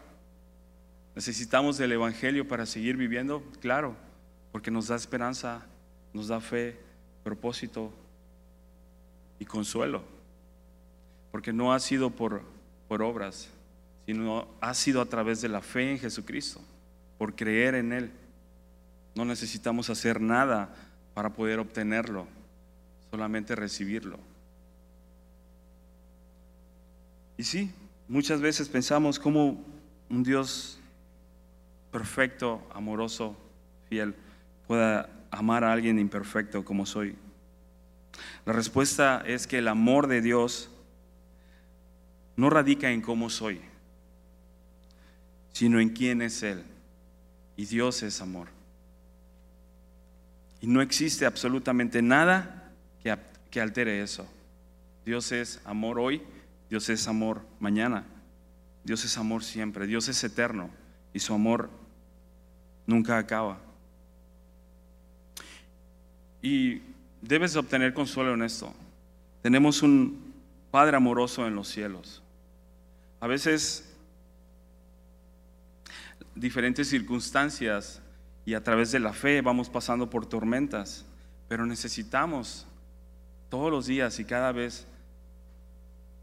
¿Necesitamos 1.17 1.77
del 1.79 1.93
Evangelio 1.93 2.47
para 2.47 2.67
seguir 2.67 2.97
viviendo? 2.97 3.43
Claro, 3.61 3.97
porque 4.53 4.71
nos 4.71 4.89
da 4.89 4.97
esperanza, 4.97 5.67
nos 6.13 6.29
da 6.29 6.41
fe, 6.41 6.79
propósito 7.25 7.93
y 9.39 9.45
consuelo. 9.45 10.03
Porque 11.31 11.53
no 11.53 11.73
ha 11.73 11.81
sido 11.81 12.11
por, 12.11 12.43
por 12.89 13.03
obras, 13.03 13.49
sino 14.07 14.47
ha 14.61 14.75
sido 14.75 15.01
a 15.01 15.07
través 15.07 15.41
de 15.41 15.49
la 15.49 15.61
fe 15.61 15.93
en 15.93 15.99
Jesucristo, 15.99 16.61
por 17.19 17.35
creer 17.35 17.75
en 17.75 17.93
Él. 17.93 18.11
No 19.15 19.25
necesitamos 19.25 19.91
hacer 19.91 20.21
nada 20.21 20.75
para 21.15 21.31
poder 21.31 21.59
obtenerlo 21.59 22.27
solamente 23.11 23.55
recibirlo. 23.55 24.19
Y 27.39 27.45
sí, 27.45 27.71
muchas 28.09 28.41
veces 28.41 28.69
pensamos 28.69 29.19
como 29.19 29.65
un 30.09 30.23
Dios 30.23 30.79
perfecto, 31.91 32.67
amoroso, 32.75 33.37
fiel, 33.89 34.15
pueda 34.67 35.09
amar 35.31 35.65
a 35.65 35.73
alguien 35.73 35.99
imperfecto 35.99 36.65
como 36.65 36.85
soy. 36.85 37.17
La 38.45 38.53
respuesta 38.53 39.23
es 39.27 39.47
que 39.47 39.59
el 39.59 39.69
amor 39.69 40.07
de 40.07 40.21
Dios 40.21 40.71
no 42.37 42.51
radica 42.51 42.91
en 42.91 43.01
cómo 43.01 43.31
soy, 43.31 43.61
sino 45.53 45.81
en 45.81 45.91
quién 45.91 46.23
es 46.23 46.43
Él. 46.43 46.63
Y 47.57 47.65
Dios 47.65 48.03
es 48.03 48.21
amor. 48.21 48.49
Y 50.61 50.67
no 50.67 50.83
existe 50.83 51.27
absolutamente 51.27 52.03
nada 52.03 52.73
que, 53.51 53.61
altere 53.61 54.03
eso. 54.03 54.27
Dios 55.07 55.33
es 55.33 55.63
amor 55.65 55.99
hoy, 55.99 56.23
Dios 56.69 56.91
es 56.91 57.09
amor 57.09 57.41
mañana, 57.59 58.05
Dios 58.85 59.03
es 59.07 59.17
amor 59.17 59.43
siempre, 59.43 59.87
Dios 59.87 60.09
es 60.09 60.23
eterno 60.25 60.69
y 61.15 61.21
su 61.21 61.33
amor 61.33 61.71
nunca 62.87 63.17
acaba. 63.17 63.59
Y 66.43 66.83
debes 67.27 67.57
obtener 67.57 67.93
consuelo 67.93 68.35
en 68.35 68.43
esto. 68.43 68.73
Tenemos 69.43 69.83
un 69.83 70.27
Padre 70.71 70.97
amoroso 70.97 71.47
en 71.47 71.55
los 71.55 71.69
cielos. 71.69 72.23
A 73.21 73.27
veces 73.27 73.97
diferentes 76.35 76.89
circunstancias 76.89 78.03
y 78.45 78.55
a 78.55 78.63
través 78.63 78.93
de 78.93 79.01
la 79.01 79.13
fe 79.13 79.41
vamos 79.41 79.71
pasando 79.71 80.11
por 80.11 80.27
tormentas, 80.27 81.07
pero 81.49 81.65
necesitamos 81.65 82.67
todos 83.49 83.71
los 83.71 83.87
días 83.87 84.19
y 84.21 84.25
cada 84.25 84.53
vez 84.53 84.87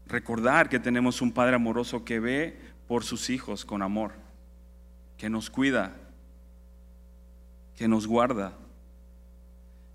recordar 0.06 0.68
que 0.68 0.78
tenemos 0.78 1.20
un 1.20 1.32
Padre 1.32 1.56
amoroso 1.56 2.04
que 2.04 2.20
ve 2.20 2.58
por 2.86 3.04
sus 3.04 3.30
hijos 3.30 3.64
con 3.64 3.82
amor, 3.82 4.12
que 5.16 5.28
nos 5.28 5.50
cuida, 5.50 5.96
que 7.76 7.88
nos 7.88 8.06
guarda. 8.06 8.52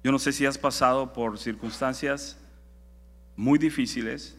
Yo 0.09 0.13
no 0.13 0.17
sé 0.17 0.33
si 0.33 0.43
has 0.47 0.57
pasado 0.57 1.13
por 1.13 1.37
circunstancias 1.37 2.35
muy 3.35 3.59
difíciles, 3.59 4.35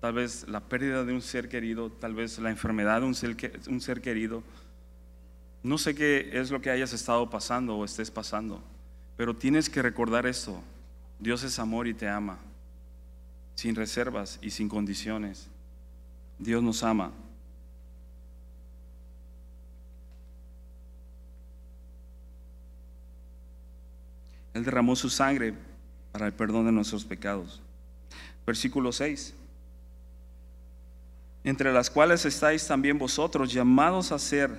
tal 0.00 0.12
vez 0.12 0.46
la 0.46 0.60
pérdida 0.60 1.04
de 1.04 1.12
un 1.12 1.20
ser 1.20 1.48
querido, 1.48 1.90
tal 1.90 2.14
vez 2.14 2.38
la 2.38 2.50
enfermedad 2.50 3.00
de 3.00 3.08
un 3.08 3.14
ser, 3.16 3.36
un 3.66 3.80
ser 3.80 4.00
querido. 4.00 4.44
No 5.64 5.76
sé 5.76 5.96
qué 5.96 6.30
es 6.32 6.52
lo 6.52 6.60
que 6.60 6.70
hayas 6.70 6.92
estado 6.92 7.28
pasando 7.28 7.76
o 7.76 7.84
estés 7.84 8.12
pasando, 8.12 8.62
pero 9.16 9.34
tienes 9.34 9.68
que 9.68 9.82
recordar 9.82 10.24
esto. 10.24 10.62
Dios 11.18 11.42
es 11.42 11.58
amor 11.58 11.88
y 11.88 11.94
te 11.94 12.08
ama, 12.08 12.38
sin 13.56 13.74
reservas 13.74 14.38
y 14.40 14.50
sin 14.50 14.68
condiciones. 14.68 15.48
Dios 16.38 16.62
nos 16.62 16.84
ama. 16.84 17.10
Él 24.54 24.64
derramó 24.64 24.96
su 24.96 25.08
sangre 25.08 25.54
para 26.12 26.26
el 26.26 26.32
perdón 26.32 26.66
de 26.66 26.72
nuestros 26.72 27.04
pecados. 27.04 27.60
Versículo 28.46 28.92
6. 28.92 29.34
Entre 31.44 31.72
las 31.72 31.90
cuales 31.90 32.24
estáis 32.24 32.66
también 32.66 32.98
vosotros 32.98 33.52
llamados 33.52 34.12
a 34.12 34.18
ser 34.18 34.50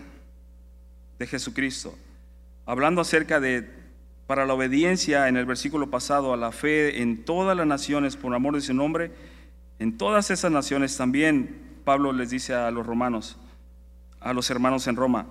de 1.20 1.28
Jesucristo, 1.28 1.96
hablando 2.66 3.02
acerca 3.02 3.40
de 3.40 3.84
para 4.28 4.46
la 4.46 4.54
obediencia 4.54 5.28
en 5.28 5.38
el 5.38 5.46
versículo 5.46 5.90
pasado 5.90 6.34
a 6.34 6.38
la 6.38 6.52
fe 6.52 7.02
en 7.02 7.26
todas 7.26 7.56
las 7.56 7.68
naciones 7.68 8.16
por 8.16 8.34
amor 8.34 8.56
de 8.56 8.62
su 8.62 8.74
nombre, 8.74 9.12
en 9.80 9.98
todas 9.98 10.32
esas 10.32 10.52
naciones 10.52 10.96
también 10.98 11.62
Pablo 11.84 12.14
les 12.14 12.30
dice 12.30 12.54
a 12.54 12.72
los 12.72 12.86
romanos, 12.86 13.38
a 14.22 14.34
los 14.34 14.50
hermanos 14.50 14.88
en 14.88 14.96
Roma, 14.96 15.28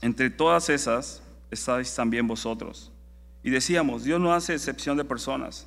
entre 0.00 0.30
todas 0.30 0.68
esas 0.68 1.22
estáis 1.50 1.94
también 1.94 2.26
vosotros. 2.26 2.92
Y 3.42 3.50
decíamos, 3.50 4.04
Dios 4.04 4.20
no 4.20 4.32
hace 4.32 4.54
excepción 4.54 4.96
de 4.96 5.04
personas. 5.04 5.66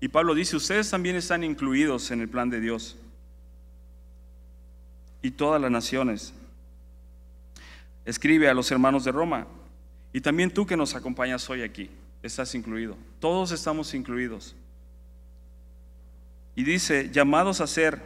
Y 0.00 0.08
Pablo 0.08 0.34
dice, 0.34 0.56
ustedes 0.56 0.90
también 0.90 1.16
están 1.16 1.44
incluidos 1.44 2.10
en 2.10 2.20
el 2.20 2.28
plan 2.28 2.50
de 2.50 2.60
Dios. 2.60 2.96
Y 5.22 5.30
todas 5.30 5.60
las 5.60 5.70
naciones. 5.70 6.34
Escribe 8.04 8.48
a 8.48 8.54
los 8.54 8.70
hermanos 8.70 9.04
de 9.04 9.12
Roma. 9.12 9.46
Y 10.12 10.20
también 10.20 10.52
tú 10.52 10.66
que 10.66 10.76
nos 10.76 10.94
acompañas 10.94 11.48
hoy 11.48 11.62
aquí, 11.62 11.90
estás 12.22 12.54
incluido. 12.54 12.96
Todos 13.18 13.50
estamos 13.50 13.94
incluidos. 13.94 14.54
Y 16.54 16.62
dice, 16.62 17.10
llamados 17.10 17.60
a 17.60 17.66
ser 17.66 18.00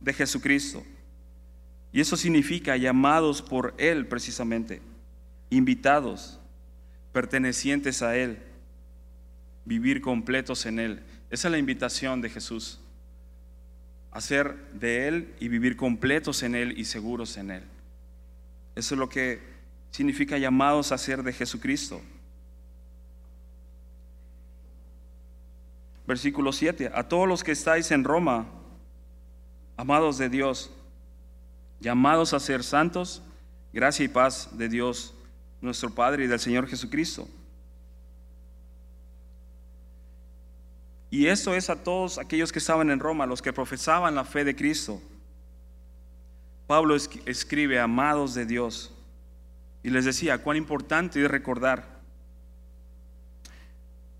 de 0.00 0.12
Jesucristo. 0.12 0.82
Y 1.92 2.00
eso 2.00 2.16
significa 2.16 2.76
llamados 2.76 3.42
por 3.42 3.74
Él 3.78 4.06
precisamente, 4.06 4.82
invitados, 5.50 6.38
pertenecientes 7.12 8.02
a 8.02 8.16
Él, 8.16 8.42
vivir 9.64 10.00
completos 10.00 10.66
en 10.66 10.78
Él. 10.78 11.02
Esa 11.30 11.48
es 11.48 11.52
la 11.52 11.58
invitación 11.58 12.20
de 12.20 12.30
Jesús, 12.30 12.80
hacer 14.10 14.56
de 14.72 15.08
Él 15.08 15.34
y 15.40 15.48
vivir 15.48 15.76
completos 15.76 16.42
en 16.42 16.54
Él 16.54 16.78
y 16.78 16.84
seguros 16.84 17.36
en 17.36 17.50
Él. 17.50 17.62
Eso 18.74 18.94
es 18.94 18.98
lo 18.98 19.08
que 19.08 19.40
significa 19.90 20.38
llamados 20.38 20.92
a 20.92 20.98
ser 20.98 21.22
de 21.22 21.32
Jesucristo. 21.32 22.00
Versículo 26.06 26.52
7. 26.52 26.90
A 26.94 27.08
todos 27.08 27.28
los 27.28 27.44
que 27.44 27.52
estáis 27.52 27.90
en 27.90 28.04
Roma, 28.04 28.46
amados 29.76 30.16
de 30.16 30.28
Dios, 30.28 30.70
llamados 31.80 32.32
a 32.32 32.40
ser 32.40 32.64
santos, 32.64 33.22
gracia 33.72 34.04
y 34.04 34.08
paz 34.08 34.56
de 34.56 34.68
Dios 34.68 35.14
nuestro 35.60 35.90
Padre 35.90 36.24
y 36.24 36.26
del 36.26 36.40
Señor 36.40 36.66
Jesucristo. 36.66 37.28
Y 41.10 41.26
esto 41.26 41.54
es 41.54 41.70
a 41.70 41.82
todos 41.82 42.18
aquellos 42.18 42.52
que 42.52 42.58
estaban 42.58 42.90
en 42.90 43.00
Roma, 43.00 43.26
los 43.26 43.40
que 43.40 43.52
profesaban 43.52 44.14
la 44.14 44.24
fe 44.24 44.44
de 44.44 44.54
Cristo. 44.54 45.00
Pablo 46.66 46.94
escribe, 46.94 47.80
amados 47.80 48.34
de 48.34 48.44
Dios, 48.44 48.92
y 49.82 49.88
les 49.88 50.04
decía 50.04 50.42
cuán 50.42 50.58
importante 50.58 51.22
es 51.22 51.30
recordar. 51.30 51.98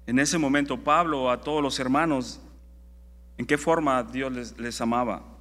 En 0.07 0.19
ese 0.19 0.39
momento 0.39 0.83
Pablo 0.83 1.31
a 1.31 1.43
todos 1.43 1.63
los 1.63 1.79
hermanos, 1.79 2.41
en 3.37 3.45
qué 3.45 3.59
forma 3.59 4.03
Dios 4.03 4.33
les, 4.33 4.59
les 4.59 4.81
amaba. 4.81 5.38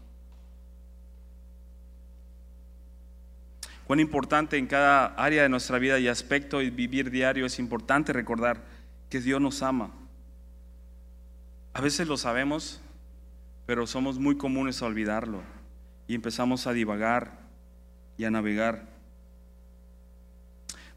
Cuán 3.88 4.02
importante 4.02 4.58
en 4.58 4.68
cada 4.68 5.06
área 5.16 5.44
de 5.44 5.50
nuestra 5.50 5.80
vida 5.80 5.98
y 5.98 6.10
aspecto 6.10 6.62
y 6.62 6.70
vivir 6.70 7.10
diario 7.10 7.46
es 7.46 7.58
importante 7.58 8.12
recordar 8.12 8.62
que 9.10 9.22
Dios 9.22 9.40
nos 9.40 9.64
ama. 9.64 9.92
A 11.74 11.80
veces 11.80 12.06
lo 12.06 12.18
sabemos, 12.18 12.82
pero 13.66 13.88
somos 13.88 14.20
muy 14.20 14.36
comunes 14.36 14.82
a 14.82 14.88
olvidarlo 14.88 15.42
y 16.06 16.16
empezamos 16.16 16.68
a 16.68 16.74
divagar 16.74 17.40
y 18.18 18.26
a 18.26 18.30
navegar. 18.30 18.84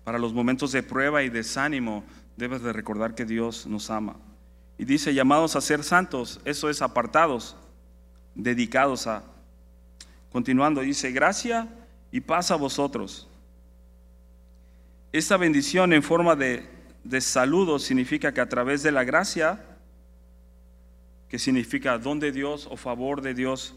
Para 0.03 0.19
los 0.19 0.33
momentos 0.33 0.73
de 0.73 0.83
prueba 0.83 1.23
y 1.23 1.29
desánimo, 1.29 2.03
debes 2.37 2.61
de 2.61 2.73
recordar 2.73 3.15
que 3.15 3.25
Dios 3.25 3.69
nos 3.69 3.89
ama. 3.91 4.17
Y 4.79 4.85
dice, 4.85 5.15
llamados 5.15 5.55
a 5.55 5.61
ser 5.61 5.85
santos, 5.85 6.41
eso 6.45 6.69
es 6.69 6.83
apartados, 6.83 7.55
dedicados 8.35 9.07
a. 9.07 9.23
Continuando, 10.33 10.81
dice, 10.81 11.13
gracia 11.13 11.69
y 12.11 12.21
paz 12.21 12.51
a 12.51 12.57
vosotros. 12.57 13.29
Esta 15.13 15.37
bendición 15.37 15.93
en 15.93 16.03
forma 16.03 16.37
de, 16.37 16.69
de 17.05 17.21
saludo 17.21 17.79
significa 17.79 18.33
que 18.33 18.41
a 18.41 18.49
través 18.49 18.83
de 18.83 18.93
la 18.93 19.05
gracia, 19.05 19.65
que 21.29 21.39
significa 21.39 21.99
don 21.99 22.21
de 22.21 22.33
Dios 22.33 22.69
o 22.71 22.77
favor 22.77 23.21
de 23.21 23.35
Dios, 23.35 23.75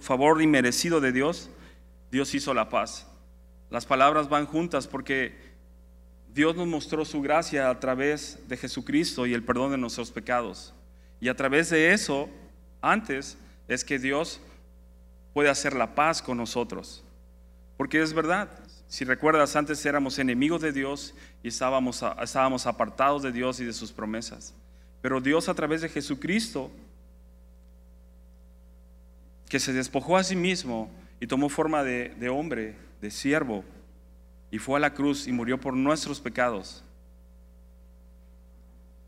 favor 0.00 0.42
inmerecido 0.42 1.00
de 1.00 1.12
Dios, 1.12 1.50
Dios 2.10 2.34
hizo 2.34 2.54
la 2.54 2.68
paz. 2.68 3.06
Las 3.70 3.86
palabras 3.86 4.28
van 4.28 4.46
juntas 4.46 4.88
porque 4.88 5.50
Dios 6.32 6.56
nos 6.56 6.66
mostró 6.66 7.04
su 7.04 7.20
gracia 7.22 7.70
a 7.70 7.80
través 7.80 8.38
de 8.48 8.56
Jesucristo 8.56 9.26
y 9.26 9.34
el 9.34 9.44
perdón 9.44 9.72
de 9.72 9.78
nuestros 9.78 10.10
pecados. 10.10 10.74
Y 11.20 11.28
a 11.28 11.36
través 11.36 11.70
de 11.70 11.92
eso, 11.92 12.28
antes, 12.80 13.36
es 13.68 13.84
que 13.84 13.98
Dios 13.98 14.40
puede 15.32 15.48
hacer 15.48 15.74
la 15.74 15.94
paz 15.94 16.22
con 16.22 16.36
nosotros. 16.36 17.04
Porque 17.80 18.02
es 18.02 18.12
verdad, 18.12 18.50
si 18.88 19.06
recuerdas, 19.06 19.56
antes 19.56 19.86
éramos 19.86 20.18
enemigos 20.18 20.60
de 20.60 20.70
Dios 20.70 21.14
y 21.42 21.48
estábamos, 21.48 22.04
estábamos 22.22 22.66
apartados 22.66 23.22
de 23.22 23.32
Dios 23.32 23.58
y 23.58 23.64
de 23.64 23.72
sus 23.72 23.90
promesas. 23.90 24.52
Pero 25.00 25.18
Dios 25.18 25.48
a 25.48 25.54
través 25.54 25.80
de 25.80 25.88
Jesucristo, 25.88 26.70
que 29.48 29.58
se 29.58 29.72
despojó 29.72 30.18
a 30.18 30.24
sí 30.24 30.36
mismo 30.36 30.90
y 31.20 31.26
tomó 31.26 31.48
forma 31.48 31.82
de, 31.82 32.10
de 32.20 32.28
hombre, 32.28 32.76
de 33.00 33.10
siervo, 33.10 33.64
y 34.50 34.58
fue 34.58 34.76
a 34.76 34.80
la 34.80 34.92
cruz 34.92 35.26
y 35.26 35.32
murió 35.32 35.58
por 35.58 35.72
nuestros 35.72 36.20
pecados, 36.20 36.84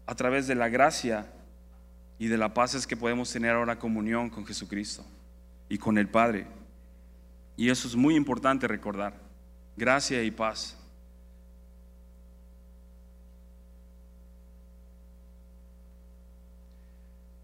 a 0.07 0.15
través 0.15 0.47
de 0.47 0.55
la 0.55 0.71
gracia 0.71 1.31
y 2.19 2.29
de 2.29 2.39
la 2.39 2.55
paz 2.55 2.75
es 2.75 2.87
que 2.87 2.97
podemos 2.97 3.31
tener 3.31 3.51
ahora 3.51 3.79
comunión 3.79 4.31
con 4.31 4.47
Jesucristo 4.47 5.05
y 5.69 5.77
con 5.77 5.99
el 5.99 6.09
Padre. 6.09 6.62
Y 7.62 7.70
eso 7.70 7.87
es 7.87 7.94
muy 7.94 8.16
importante 8.16 8.66
recordar. 8.66 9.14
Gracia 9.77 10.20
y 10.25 10.33
paz. 10.33 10.77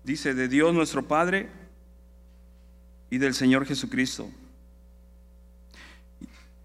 Dice, 0.02 0.34
de 0.34 0.48
Dios 0.48 0.74
nuestro 0.74 1.06
Padre 1.06 1.48
y 3.10 3.18
del 3.18 3.32
Señor 3.32 3.64
Jesucristo. 3.64 4.28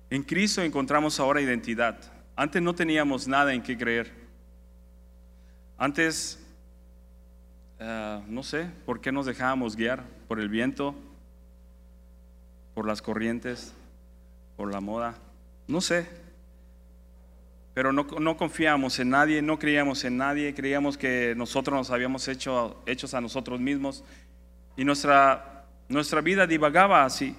En 0.09 0.23
Cristo 0.23 0.63
encontramos 0.63 1.19
ahora 1.19 1.39
identidad. 1.39 1.99
Antes 2.35 2.59
no 2.59 2.73
teníamos 2.73 3.27
nada 3.27 3.53
en 3.53 3.61
qué 3.61 3.77
creer. 3.77 4.11
Antes, 5.77 6.43
eh, 7.77 8.23
no 8.27 8.41
sé, 8.41 8.67
¿por 8.87 8.99
qué 8.99 9.11
nos 9.11 9.27
dejábamos 9.27 9.75
guiar 9.75 10.03
por 10.27 10.39
el 10.39 10.49
viento? 10.49 10.95
Por 12.73 12.87
las 12.87 13.01
corrientes, 13.01 13.73
por 14.55 14.71
la 14.71 14.81
moda, 14.81 15.15
no 15.67 15.81
sé. 15.81 16.07
Pero 17.73 17.91
no, 17.91 18.03
no 18.19 18.37
confiamos 18.37 18.99
en 18.99 19.09
nadie, 19.09 19.41
no 19.41 19.57
creíamos 19.57 20.03
en 20.03 20.17
nadie, 20.17 20.53
creíamos 20.53 20.97
que 20.97 21.33
nosotros 21.35 21.75
nos 21.75 21.89
habíamos 21.89 22.27
hecho 22.27 22.81
hechos 22.85 23.13
a 23.13 23.21
nosotros 23.21 23.59
mismos 23.59 24.03
y 24.77 24.85
nuestra, 24.85 25.65
nuestra 25.89 26.21
vida 26.21 26.45
divagaba 26.45 27.03
así. 27.03 27.35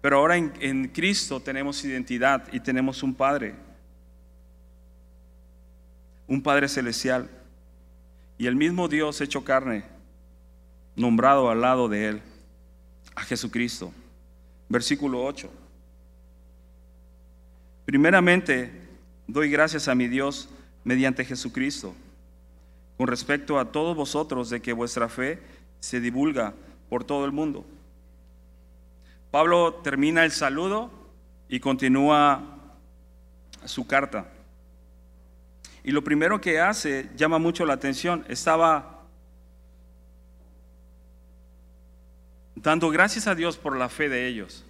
Pero 0.00 0.18
ahora 0.18 0.36
en, 0.36 0.52
en 0.60 0.88
Cristo 0.88 1.40
tenemos 1.40 1.84
identidad 1.84 2.48
y 2.52 2.58
tenemos 2.58 3.04
un 3.04 3.14
Padre, 3.14 3.54
un 6.26 6.42
Padre 6.42 6.68
celestial 6.68 7.30
y 8.36 8.48
el 8.48 8.56
mismo 8.56 8.88
Dios 8.88 9.20
hecho 9.20 9.44
carne, 9.44 9.84
nombrado 10.96 11.48
al 11.50 11.60
lado 11.60 11.88
de 11.88 12.08
Él, 12.08 12.22
a 13.14 13.22
Jesucristo. 13.22 13.92
Versículo 14.68 15.24
8. 15.24 15.50
Primeramente, 17.84 18.70
doy 19.26 19.50
gracias 19.50 19.88
a 19.88 19.94
mi 19.94 20.08
Dios 20.08 20.48
mediante 20.84 21.24
Jesucristo, 21.24 21.94
con 22.96 23.06
respecto 23.06 23.58
a 23.58 23.72
todos 23.72 23.96
vosotros 23.96 24.50
de 24.50 24.60
que 24.62 24.72
vuestra 24.72 25.08
fe 25.08 25.40
se 25.80 26.00
divulga 26.00 26.54
por 26.88 27.04
todo 27.04 27.24
el 27.24 27.32
mundo. 27.32 27.64
Pablo 29.30 29.74
termina 29.82 30.24
el 30.24 30.30
saludo 30.30 30.90
y 31.48 31.58
continúa 31.58 32.58
su 33.64 33.86
carta. 33.86 34.26
Y 35.84 35.90
lo 35.90 36.04
primero 36.04 36.40
que 36.40 36.60
hace 36.60 37.08
llama 37.16 37.38
mucho 37.38 37.64
la 37.66 37.74
atención. 37.74 38.24
Estaba 38.28 38.91
dando 42.62 42.90
gracias 42.90 43.26
a 43.26 43.34
Dios 43.34 43.58
por 43.58 43.76
la 43.76 43.88
fe 43.88 44.08
de 44.08 44.28
ellos, 44.28 44.64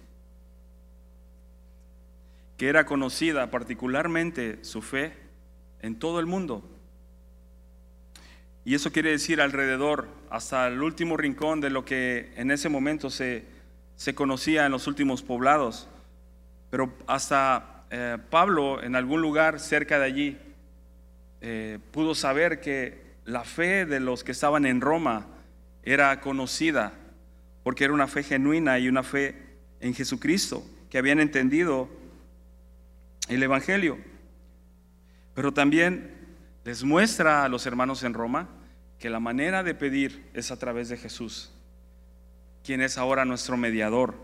que 2.57 2.67
era 2.67 2.85
conocida 2.85 3.51
particularmente 3.51 4.63
su 4.63 4.81
fe 4.81 5.13
en 5.81 5.99
todo 5.99 6.19
el 6.19 6.25
mundo. 6.25 6.67
Y 8.65 8.75
eso 8.75 8.91
quiere 8.91 9.11
decir 9.11 9.41
alrededor, 9.41 10.07
hasta 10.29 10.67
el 10.67 10.81
último 10.81 11.17
rincón 11.17 11.61
de 11.61 11.69
lo 11.69 11.85
que 11.85 12.31
en 12.35 12.49
ese 12.49 12.69
momento 12.69 13.09
se, 13.09 13.45
se 13.95 14.15
conocía 14.15 14.65
en 14.65 14.71
los 14.71 14.87
últimos 14.87 15.21
poblados, 15.21 15.87
pero 16.71 16.93
hasta 17.05 17.83
eh, 17.91 18.17
Pablo 18.29 18.81
en 18.81 18.95
algún 18.95 19.21
lugar 19.21 19.59
cerca 19.59 19.99
de 19.99 20.05
allí 20.05 20.37
eh, 21.41 21.77
pudo 21.91 22.15
saber 22.15 22.61
que 22.61 23.03
la 23.25 23.43
fe 23.43 23.85
de 23.85 23.99
los 23.99 24.23
que 24.23 24.31
estaban 24.31 24.65
en 24.65 24.81
Roma 24.81 25.27
era 25.83 26.19
conocida 26.21 26.93
porque 27.63 27.85
era 27.85 27.93
una 27.93 28.07
fe 28.07 28.23
genuina 28.23 28.77
y 28.79 28.87
una 28.87 29.03
fe 29.03 29.35
en 29.79 29.93
Jesucristo, 29.93 30.63
que 30.89 30.97
habían 30.97 31.19
entendido 31.19 31.89
el 33.29 33.41
Evangelio. 33.41 33.97
Pero 35.33 35.53
también 35.53 36.13
les 36.65 36.83
muestra 36.83 37.43
a 37.43 37.49
los 37.49 37.65
hermanos 37.65 38.03
en 38.03 38.13
Roma 38.13 38.49
que 38.99 39.09
la 39.09 39.19
manera 39.19 39.63
de 39.63 39.75
pedir 39.75 40.29
es 40.33 40.51
a 40.51 40.57
través 40.57 40.89
de 40.89 40.97
Jesús, 40.97 41.51
quien 42.63 42.81
es 42.81 42.97
ahora 42.97 43.25
nuestro 43.25 43.57
mediador. 43.57 44.15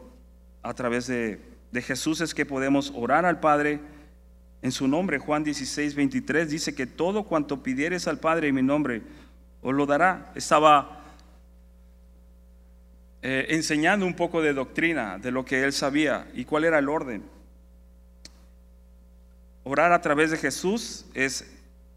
A 0.61 0.73
través 0.73 1.07
de, 1.07 1.41
de 1.71 1.81
Jesús 1.81 2.21
es 2.21 2.33
que 2.33 2.45
podemos 2.45 2.91
orar 2.95 3.25
al 3.25 3.39
Padre 3.39 3.79
en 4.61 4.71
su 4.71 4.87
nombre. 4.87 5.19
Juan 5.19 5.43
16, 5.43 5.95
23 5.95 6.49
dice 6.49 6.75
que 6.75 6.85
todo 6.85 7.23
cuanto 7.23 7.63
pidieres 7.63 8.07
al 8.07 8.19
Padre 8.19 8.49
en 8.49 8.55
mi 8.55 8.61
nombre, 8.61 9.01
os 9.61 9.73
lo 9.73 9.85
dará. 9.85 10.31
Estaba 10.35 10.98
eh, 13.21 13.47
enseñando 13.49 14.05
un 14.05 14.15
poco 14.15 14.41
de 14.41 14.53
doctrina, 14.53 15.17
de 15.17 15.31
lo 15.31 15.43
que 15.43 15.63
él 15.63 15.73
sabía 15.73 16.27
y 16.33 16.45
cuál 16.45 16.63
era 16.63 16.79
el 16.79 16.87
orden. 16.87 17.23
Orar 19.63 19.91
a 19.91 20.01
través 20.01 20.31
de 20.31 20.37
Jesús 20.37 21.05
es 21.13 21.51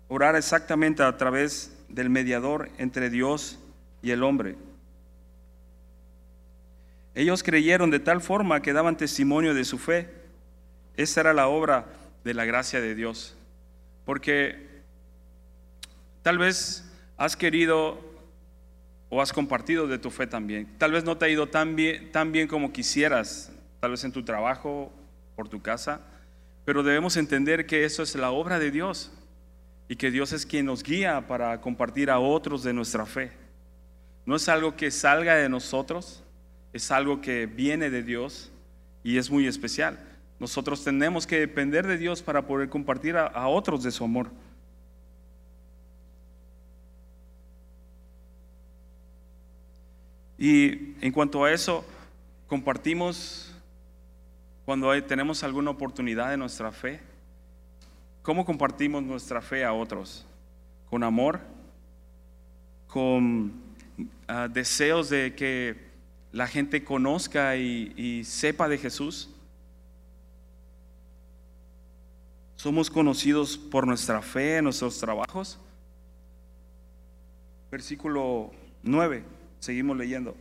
orar 0.08 0.37
exactamente 0.37 1.02
a 1.02 1.16
través 1.16 1.72
del 1.88 2.11
mediador 2.11 2.68
entre 2.78 3.08
Dios 3.08 3.58
y 4.02 4.11
el 4.11 4.22
hombre. 4.22 4.56
Ellos 7.14 7.42
creyeron 7.42 7.90
de 7.90 8.00
tal 8.00 8.20
forma 8.20 8.62
que 8.62 8.72
daban 8.72 8.96
testimonio 8.96 9.54
de 9.54 9.64
su 9.64 9.78
fe. 9.78 10.08
Esa 10.96 11.20
era 11.20 11.35
la 11.35 11.48
obra 11.48 11.87
de 12.24 12.35
la 12.35 12.44
gracia 12.44 12.80
de 12.80 12.94
Dios. 12.94 13.37
Porque 14.04 14.82
tal 16.22 16.38
vez 16.38 16.85
has 17.16 17.37
querido 17.37 18.12
o 19.14 19.20
has 19.20 19.31
compartido 19.31 19.87
de 19.87 19.98
tu 19.98 20.11
fe 20.11 20.27
también. 20.27 20.66
Tal 20.79 20.90
vez 20.90 21.05
no 21.05 21.18
te 21.18 21.27
ha 21.27 21.29
ido 21.29 21.46
tan 21.46 21.77
bien, 21.77 22.11
tan 22.12 22.33
bien 22.33 22.48
como 22.48 22.72
quisieras, 22.72 23.53
tal 23.79 23.90
vez 23.90 24.03
en 24.05 24.12
tu 24.12 24.25
trabajo, 24.25 24.90
por 25.37 25.51
tu 25.51 25.61
casa, 25.61 26.01
pero 26.64 26.83
debemos 26.83 27.18
entender 27.18 27.66
que 27.66 27.85
eso 27.85 28.03
es 28.03 28.14
la 28.14 28.31
obra 28.31 28.59
de 28.59 28.70
Dios 28.70 29.12
y 29.87 29.96
que 29.96 30.11
Dios 30.11 30.33
es 30.33 30.46
quien 30.46 30.64
nos 30.64 30.83
guía 30.83 31.27
para 31.29 31.61
compartir 31.61 32.09
a 32.09 32.20
otros 32.20 32.62
de 32.62 32.72
nuestra 32.72 33.05
fe. 33.05 33.33
No 34.25 34.35
es 34.35 34.48
algo 34.48 34.77
que 34.77 34.90
salga 34.90 35.35
de 35.35 35.51
nosotros, 35.51 36.25
es 36.72 36.90
algo 36.90 37.20
que 37.20 37.44
viene 37.44 37.90
de 37.90 38.03
Dios 38.03 38.51
y 39.05 39.18
es 39.18 39.31
muy 39.31 39.46
especial. 39.46 39.98
Nosotros 40.40 40.85
tenemos 40.85 41.27
que 41.27 41.38
depender 41.38 41.87
de 41.87 41.98
Dios 41.98 42.22
para 42.22 42.46
poder 42.46 42.70
compartir 42.70 43.18
a, 43.18 43.27
a 43.27 43.48
otros 43.48 43.83
de 43.83 43.90
su 43.90 44.05
amor. 44.05 44.31
Y 50.42 50.96
en 51.00 51.12
cuanto 51.12 51.44
a 51.44 51.52
eso, 51.52 51.85
compartimos 52.48 53.55
cuando 54.64 55.00
tenemos 55.05 55.44
alguna 55.44 55.70
oportunidad 55.70 56.31
de 56.31 56.37
nuestra 56.37 56.72
fe. 56.72 56.98
¿Cómo 58.22 58.44
compartimos 58.44 59.05
nuestra 59.05 59.40
fe 59.40 59.64
a 59.64 59.72
otros? 59.72 60.26
¿Con 60.90 61.05
amor? 61.05 61.38
¿Con 62.88 63.52
ah, 64.26 64.48
deseos 64.52 65.11
de 65.11 65.33
que 65.37 65.76
la 66.33 66.48
gente 66.48 66.83
conozca 66.83 67.55
y, 67.57 67.92
y 67.96 68.24
sepa 68.24 68.68
de 68.68 68.78
Jesús? 68.78 69.31
¿Somos 72.57 72.90
conocidos 72.90 73.57
por 73.57 73.87
nuestra 73.87 74.20
fe 74.20 74.61
nuestros 74.61 74.98
trabajos? 74.98 75.57
Versículo 77.70 78.50
9. 78.83 79.41
Seguimos 79.62 79.96
leyendo. 79.96 80.35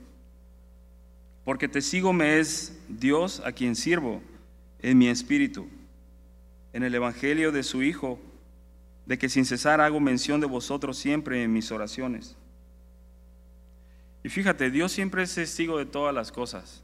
Porque 1.46 1.68
testigo 1.68 2.12
me 2.12 2.40
es 2.40 2.82
Dios 2.90 3.40
a 3.46 3.52
quien 3.52 3.76
sirvo 3.76 4.20
en 4.80 4.98
mi 4.98 5.10
espíritu, 5.10 5.70
en 6.74 6.82
el 6.82 6.96
Evangelio 6.96 7.52
de 7.52 7.62
su 7.62 7.84
Hijo, 7.84 8.20
de 9.06 9.20
que 9.20 9.30
sin 9.30 9.46
cesar 9.46 9.80
hago 9.80 10.00
mención 10.00 10.42
de 10.42 10.48
vosotros 10.48 10.98
siempre 10.98 11.44
en 11.44 11.54
mis 11.54 11.72
oraciones. 11.72 12.36
Y 14.24 14.30
fíjate, 14.30 14.72
Dios 14.72 14.92
siempre 14.92 15.22
es 15.22 15.36
testigo 15.36 15.78
de 15.78 15.86
todas 15.86 16.16
las 16.16 16.32
cosas. 16.32 16.82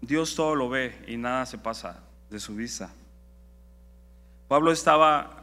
Dios 0.00 0.36
todo 0.36 0.54
lo 0.54 0.68
ve 0.68 0.96
y 1.08 1.16
nada 1.16 1.44
se 1.44 1.58
pasa 1.58 2.04
de 2.30 2.38
su 2.38 2.54
vista. 2.54 2.88
Pablo 4.46 4.70
estaba 4.70 5.37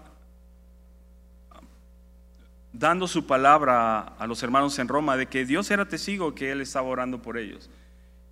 dando 2.78 3.08
su 3.08 3.26
palabra 3.26 4.00
a 4.00 4.28
los 4.28 4.44
hermanos 4.44 4.78
en 4.80 4.88
Roma 4.88 5.16
de 5.16 5.28
que 5.28 5.46
Dios 5.46 5.72
era 5.72 5.88
testigo 5.88 6.36
que 6.36 6.52
él 6.52 6.62
estaba 6.62 6.88
orando 6.88 7.22
por 7.22 7.38
ellos. 7.38 7.70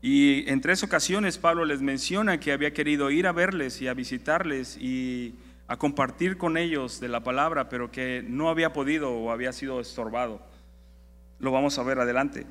Y 0.02 0.50
en 0.50 0.60
tres 0.60 0.84
ocasiones 0.84 1.38
Pablo 1.38 1.64
les 1.64 1.82
menciona 1.82 2.40
que 2.40 2.52
había 2.52 2.74
querido 2.74 3.10
ir 3.10 3.26
a 3.26 3.32
verles 3.32 3.82
y 3.82 3.88
a 3.88 3.94
visitarles 3.94 4.78
y 4.78 5.36
a 5.68 5.78
compartir 5.78 6.38
con 6.38 6.58
ellos 6.58 7.00
de 7.00 7.08
la 7.08 7.24
palabra, 7.24 7.70
pero 7.70 7.90
que 7.90 8.24
no 8.28 8.50
había 8.50 8.74
podido 8.74 9.12
o 9.12 9.32
había 9.32 9.54
sido 9.54 9.80
estorbado. 9.80 10.42
Lo 11.40 11.52
vamos 11.52 11.80
a 11.80 11.84
ver 11.84 12.00
adelante. 12.00 12.46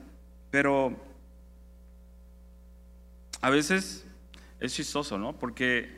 Pero 0.51 0.97
a 3.43 3.51
veces 3.51 4.07
es 4.61 4.75
chistoso, 4.75 5.19
¿no? 5.19 5.35
Porque 5.35 5.91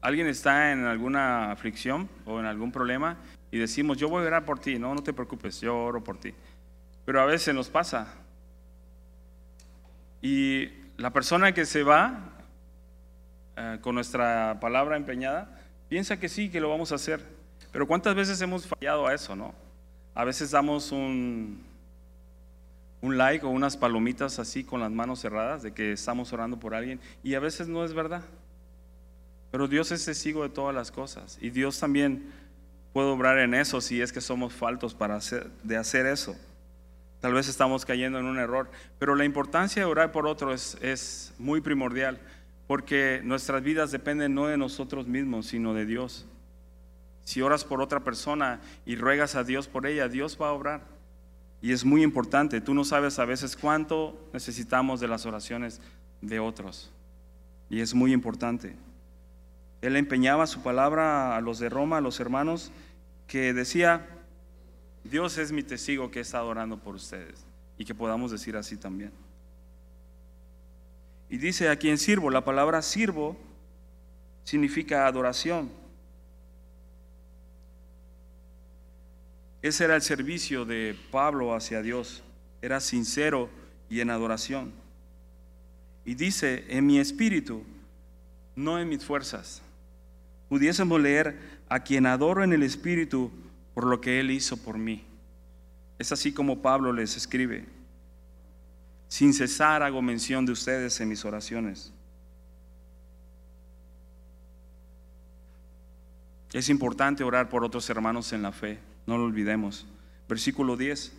alguien 0.00 0.28
está 0.28 0.72
en 0.72 0.86
alguna 0.86 1.52
aflicción 1.52 2.08
o 2.24 2.40
en 2.40 2.46
algún 2.46 2.72
problema 2.72 3.18
y 3.50 3.58
decimos, 3.58 3.96
yo 3.96 4.08
voy 4.08 4.24
a 4.24 4.26
orar 4.26 4.44
por 4.44 4.58
ti, 4.58 4.78
no, 4.78 4.94
no 4.94 5.02
te 5.02 5.12
preocupes, 5.12 5.60
yo 5.60 5.76
oro 5.76 6.02
por 6.02 6.18
ti. 6.18 6.34
Pero 7.04 7.20
a 7.20 7.26
veces 7.26 7.54
nos 7.54 7.68
pasa. 7.68 8.14
Y 10.20 10.68
la 10.96 11.12
persona 11.12 11.52
que 11.52 11.64
se 11.64 11.82
va 11.82 12.32
eh, 13.56 13.78
con 13.80 13.94
nuestra 13.94 14.58
palabra 14.60 14.96
empeñada, 14.96 15.48
piensa 15.88 16.18
que 16.18 16.28
sí, 16.28 16.50
que 16.50 16.60
lo 16.60 16.68
vamos 16.68 16.92
a 16.92 16.96
hacer. 16.96 17.24
Pero 17.72 17.86
¿cuántas 17.86 18.14
veces 18.14 18.40
hemos 18.42 18.66
fallado 18.66 19.06
a 19.06 19.14
eso, 19.14 19.34
no? 19.34 19.54
A 20.14 20.24
veces 20.24 20.50
damos 20.50 20.92
un, 20.92 21.64
un 23.00 23.16
like 23.16 23.46
o 23.46 23.48
unas 23.48 23.76
palomitas 23.76 24.38
así 24.38 24.62
con 24.62 24.80
las 24.80 24.90
manos 24.90 25.20
cerradas 25.20 25.62
de 25.62 25.72
que 25.72 25.92
estamos 25.92 26.32
orando 26.32 26.58
por 26.58 26.74
alguien 26.74 27.00
y 27.22 27.34
a 27.34 27.40
veces 27.40 27.68
no 27.68 27.84
es 27.84 27.94
verdad. 27.94 28.22
Pero 29.50 29.68
Dios 29.68 29.90
es 29.90 30.04
testigo 30.04 30.42
de 30.42 30.50
todas 30.50 30.74
las 30.74 30.90
cosas 30.90 31.38
y 31.40 31.48
Dios 31.48 31.78
también 31.78 32.30
puedo 32.92 33.12
obrar 33.12 33.38
en 33.38 33.54
eso 33.54 33.80
si 33.80 34.00
es 34.00 34.12
que 34.12 34.20
somos 34.20 34.52
faltos 34.52 34.94
para 34.94 35.16
hacer, 35.16 35.50
de 35.62 35.76
hacer 35.76 36.06
eso. 36.06 36.36
Tal 37.20 37.32
vez 37.34 37.48
estamos 37.48 37.84
cayendo 37.84 38.18
en 38.18 38.26
un 38.26 38.38
error, 38.38 38.70
pero 38.98 39.14
la 39.14 39.24
importancia 39.24 39.82
de 39.82 39.86
orar 39.86 40.12
por 40.12 40.26
otro 40.26 40.52
es, 40.52 40.76
es 40.80 41.34
muy 41.38 41.60
primordial, 41.60 42.20
porque 42.66 43.20
nuestras 43.24 43.62
vidas 43.62 43.90
dependen 43.90 44.34
no 44.34 44.46
de 44.46 44.56
nosotros 44.56 45.06
mismos, 45.06 45.46
sino 45.46 45.74
de 45.74 45.86
Dios. 45.86 46.26
Si 47.24 47.42
oras 47.42 47.64
por 47.64 47.80
otra 47.80 48.00
persona 48.00 48.60
y 48.84 48.96
ruegas 48.96 49.34
a 49.34 49.44
Dios 49.44 49.66
por 49.66 49.86
ella, 49.86 50.08
Dios 50.08 50.38
va 50.40 50.48
a 50.48 50.52
obrar. 50.52 50.82
Y 51.60 51.72
es 51.72 51.84
muy 51.84 52.02
importante. 52.02 52.60
Tú 52.60 52.74
no 52.74 52.84
sabes 52.84 53.18
a 53.18 53.24
veces 53.24 53.56
cuánto 53.56 54.28
necesitamos 54.32 55.00
de 55.00 55.08
las 55.08 55.26
oraciones 55.26 55.80
de 56.20 56.38
otros. 56.38 56.92
Y 57.68 57.80
es 57.80 57.94
muy 57.94 58.12
importante. 58.12 58.76
Él 59.86 59.94
empeñaba 59.94 60.48
su 60.48 60.64
palabra 60.64 61.36
a 61.36 61.40
los 61.40 61.60
de 61.60 61.68
Roma, 61.68 61.98
a 61.98 62.00
los 62.00 62.18
hermanos, 62.18 62.72
que 63.28 63.52
decía, 63.52 64.04
Dios 65.04 65.38
es 65.38 65.52
mi 65.52 65.62
testigo 65.62 66.10
que 66.10 66.18
he 66.18 66.22
estado 66.22 66.48
orando 66.48 66.76
por 66.76 66.96
ustedes 66.96 67.46
y 67.78 67.84
que 67.84 67.94
podamos 67.94 68.32
decir 68.32 68.56
así 68.56 68.76
también. 68.76 69.12
Y 71.30 71.38
dice 71.38 71.68
a 71.68 71.76
quien 71.76 71.98
sirvo, 71.98 72.30
la 72.30 72.44
palabra 72.44 72.82
sirvo 72.82 73.36
significa 74.42 75.06
adoración. 75.06 75.70
Ese 79.62 79.84
era 79.84 79.94
el 79.94 80.02
servicio 80.02 80.64
de 80.64 80.98
Pablo 81.12 81.54
hacia 81.54 81.80
Dios, 81.80 82.24
era 82.60 82.80
sincero 82.80 83.50
y 83.88 84.00
en 84.00 84.10
adoración. 84.10 84.72
Y 86.04 86.16
dice, 86.16 86.64
en 86.70 86.86
mi 86.86 86.98
espíritu, 86.98 87.62
no 88.56 88.80
en 88.80 88.88
mis 88.88 89.04
fuerzas. 89.04 89.62
Pudiésemos 90.48 91.00
leer, 91.00 91.56
a 91.68 91.80
quien 91.80 92.06
adoro 92.06 92.44
en 92.44 92.52
el 92.52 92.62
Espíritu 92.62 93.32
por 93.74 93.86
lo 93.86 94.00
que 94.00 94.20
Él 94.20 94.30
hizo 94.30 94.56
por 94.56 94.78
mí. 94.78 95.04
Es 95.98 96.12
así 96.12 96.32
como 96.32 96.62
Pablo 96.62 96.92
les 96.92 97.16
escribe. 97.16 97.66
Sin 99.08 99.32
cesar 99.32 99.82
hago 99.82 100.02
mención 100.02 100.46
de 100.46 100.52
ustedes 100.52 101.00
en 101.00 101.08
mis 101.08 101.24
oraciones. 101.24 101.92
Es 106.52 106.68
importante 106.68 107.24
orar 107.24 107.48
por 107.48 107.64
otros 107.64 107.88
hermanos 107.90 108.32
en 108.32 108.42
la 108.42 108.52
fe, 108.52 108.78
no 109.06 109.18
lo 109.18 109.24
olvidemos. 109.24 109.86
Versículo 110.28 110.76
10. 110.76 111.12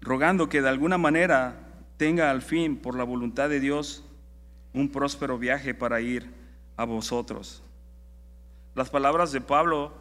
Rogando 0.00 0.48
que 0.48 0.62
de 0.62 0.68
alguna 0.68 0.98
manera 0.98 1.56
tenga 1.96 2.30
al 2.30 2.42
fin, 2.42 2.76
por 2.76 2.96
la 2.96 3.04
voluntad 3.04 3.48
de 3.48 3.60
Dios, 3.60 4.04
un 4.76 4.90
próspero 4.90 5.38
viaje 5.38 5.72
para 5.72 6.02
ir 6.02 6.30
a 6.76 6.84
vosotros. 6.84 7.62
Las 8.74 8.90
palabras 8.90 9.32
de 9.32 9.40
Pablo 9.40 9.94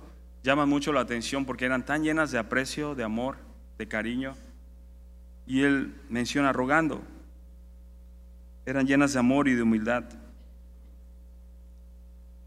llaman 0.44 0.68
mucho 0.68 0.92
la 0.92 1.00
atención 1.00 1.46
porque 1.46 1.64
eran 1.64 1.86
tan 1.86 2.04
llenas 2.04 2.32
de 2.32 2.40
aprecio, 2.40 2.94
de 2.94 3.06
amor, 3.06 3.38
de 3.78 3.88
cariño. 3.88 4.36
Y 5.48 5.64
él 5.64 5.96
menciona 6.10 6.52
rogando. 6.52 7.02
Eran 8.66 8.86
llenas 8.86 9.14
de 9.14 9.20
amor 9.20 9.48
y 9.48 9.54
de 9.54 9.62
humildad. 9.62 10.04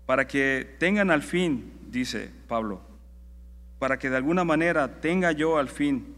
Para 0.05 0.27
que 0.27 0.77
tengan 0.79 1.11
al 1.11 1.23
fin, 1.23 1.73
dice 1.91 2.31
Pablo, 2.47 2.83
para 3.79 3.99
que 3.99 4.11
de 4.11 4.17
alguna 4.17 4.45
manera 4.45 5.01
tenga 5.01 5.33
yo 5.33 5.57
al 5.57 5.69
fin, 5.71 6.15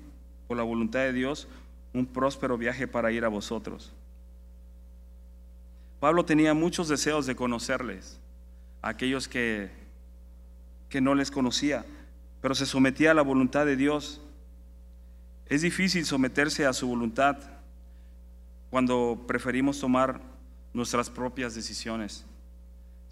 por 0.48 0.56
la 0.56 0.64
voluntad 0.64 1.00
de 1.00 1.12
Dios, 1.12 1.46
un 1.92 2.06
próspero 2.06 2.58
viaje 2.58 2.88
para 2.88 3.12
ir 3.12 3.24
a 3.24 3.28
vosotros. 3.28 3.94
Pablo 6.00 6.24
tenía 6.24 6.54
muchos 6.54 6.88
deseos 6.88 7.26
de 7.26 7.36
conocerles, 7.36 8.18
a 8.82 8.88
aquellos 8.88 9.28
que, 9.28 9.70
que 10.88 11.02
no 11.02 11.14
les 11.14 11.30
conocía, 11.30 11.84
pero 12.40 12.54
se 12.54 12.64
sometía 12.64 13.10
a 13.10 13.14
la 13.14 13.22
voluntad 13.22 13.66
de 13.66 13.76
Dios. 13.76 14.22
Es 15.46 15.60
difícil 15.60 16.06
someterse 16.06 16.64
a 16.64 16.72
su 16.72 16.88
voluntad 16.88 17.36
cuando 18.70 19.24
preferimos 19.26 19.78
tomar 19.78 20.22
nuestras 20.72 21.10
propias 21.10 21.54
decisiones 21.54 22.24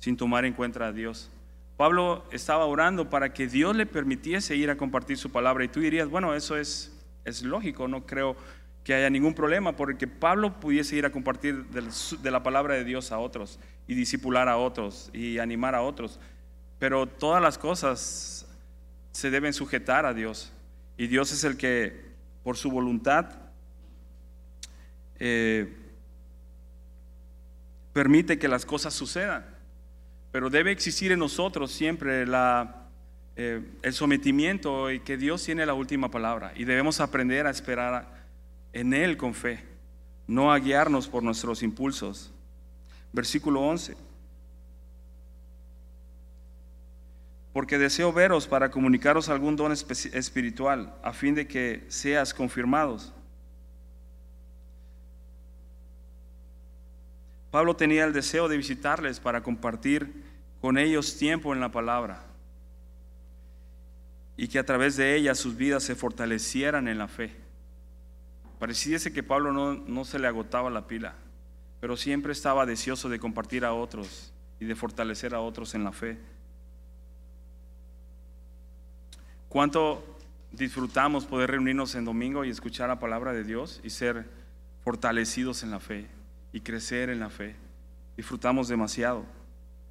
sin 0.00 0.16
tomar 0.16 0.44
en 0.44 0.54
cuenta 0.54 0.86
a 0.86 0.92
Dios. 0.92 1.30
Pablo 1.76 2.24
estaba 2.32 2.64
orando 2.64 3.10
para 3.10 3.34
que 3.34 3.48
Dios 3.48 3.76
le 3.76 3.84
permitiese 3.86 4.56
ir 4.56 4.70
a 4.70 4.76
compartir 4.76 5.18
su 5.18 5.30
palabra 5.30 5.64
y 5.64 5.68
tú 5.68 5.80
dirías, 5.80 6.08
bueno, 6.08 6.34
eso 6.34 6.56
es, 6.56 6.96
es 7.24 7.42
lógico, 7.42 7.86
no 7.86 8.06
creo 8.06 8.36
que 8.88 8.94
haya 8.94 9.10
ningún 9.10 9.34
problema 9.34 9.76
porque 9.76 10.06
Pablo 10.06 10.60
pudiese 10.60 10.96
ir 10.96 11.04
a 11.04 11.12
compartir 11.12 11.66
de 11.66 12.30
la 12.30 12.42
palabra 12.42 12.72
de 12.72 12.84
Dios 12.84 13.12
a 13.12 13.18
otros 13.18 13.60
y 13.86 13.94
disipular 13.94 14.48
a 14.48 14.56
otros 14.56 15.10
y 15.12 15.38
animar 15.40 15.74
a 15.74 15.82
otros. 15.82 16.18
Pero 16.78 17.06
todas 17.06 17.42
las 17.42 17.58
cosas 17.58 18.46
se 19.12 19.30
deben 19.30 19.52
sujetar 19.52 20.06
a 20.06 20.14
Dios 20.14 20.54
y 20.96 21.06
Dios 21.06 21.32
es 21.32 21.44
el 21.44 21.58
que 21.58 22.00
por 22.42 22.56
su 22.56 22.70
voluntad 22.70 23.26
eh, 25.18 25.70
permite 27.92 28.38
que 28.38 28.48
las 28.48 28.64
cosas 28.64 28.94
sucedan. 28.94 29.44
Pero 30.32 30.48
debe 30.48 30.72
existir 30.72 31.12
en 31.12 31.18
nosotros 31.18 31.72
siempre 31.72 32.24
la, 32.24 32.86
eh, 33.36 33.60
el 33.82 33.92
sometimiento 33.92 34.90
y 34.90 35.00
que 35.00 35.18
Dios 35.18 35.44
tiene 35.44 35.66
la 35.66 35.74
última 35.74 36.10
palabra 36.10 36.54
y 36.56 36.64
debemos 36.64 37.00
aprender 37.00 37.46
a 37.46 37.50
esperar 37.50 38.16
en 38.72 38.92
Él 38.94 39.16
con 39.16 39.34
fe, 39.34 39.64
no 40.26 40.52
a 40.52 40.58
guiarnos 40.58 41.08
por 41.08 41.22
nuestros 41.22 41.62
impulsos. 41.62 42.32
Versículo 43.12 43.62
11. 43.62 43.96
Porque 47.52 47.78
deseo 47.78 48.12
veros 48.12 48.46
para 48.46 48.70
comunicaros 48.70 49.28
algún 49.28 49.56
don 49.56 49.72
espiritual, 49.72 50.94
a 51.02 51.12
fin 51.12 51.34
de 51.34 51.46
que 51.46 51.84
seas 51.88 52.32
confirmados. 52.34 53.12
Pablo 57.50 57.74
tenía 57.74 58.04
el 58.04 58.12
deseo 58.12 58.48
de 58.48 58.58
visitarles 58.58 59.18
para 59.18 59.42
compartir 59.42 60.22
con 60.60 60.76
ellos 60.76 61.16
tiempo 61.16 61.52
en 61.54 61.60
la 61.60 61.70
palabra 61.72 62.22
y 64.36 64.48
que 64.48 64.58
a 64.58 64.64
través 64.64 64.96
de 64.96 65.16
ella 65.16 65.34
sus 65.34 65.56
vidas 65.56 65.82
se 65.82 65.96
fortalecieran 65.96 66.86
en 66.88 66.98
la 66.98 67.08
fe. 67.08 67.47
Pareciese 68.58 69.12
que 69.12 69.22
Pablo 69.22 69.52
no, 69.52 69.74
no 69.74 70.04
se 70.04 70.18
le 70.18 70.26
agotaba 70.26 70.70
la 70.70 70.86
pila, 70.86 71.14
pero 71.80 71.96
siempre 71.96 72.32
estaba 72.32 72.66
deseoso 72.66 73.08
de 73.08 73.20
compartir 73.20 73.64
a 73.64 73.72
otros 73.72 74.32
y 74.60 74.64
de 74.64 74.74
fortalecer 74.74 75.34
a 75.34 75.40
otros 75.40 75.74
en 75.74 75.84
la 75.84 75.92
fe. 75.92 76.18
¿Cuánto 79.48 80.04
disfrutamos 80.52 81.24
poder 81.24 81.52
reunirnos 81.52 81.94
en 81.94 82.04
domingo 82.04 82.44
y 82.44 82.50
escuchar 82.50 82.88
la 82.88 82.98
palabra 82.98 83.32
de 83.32 83.44
Dios 83.44 83.80
y 83.82 83.90
ser 83.90 84.28
fortalecidos 84.82 85.62
en 85.62 85.70
la 85.70 85.80
fe 85.80 86.06
y 86.52 86.60
crecer 86.60 87.10
en 87.10 87.20
la 87.20 87.30
fe? 87.30 87.54
Disfrutamos 88.16 88.68
demasiado 88.68 89.24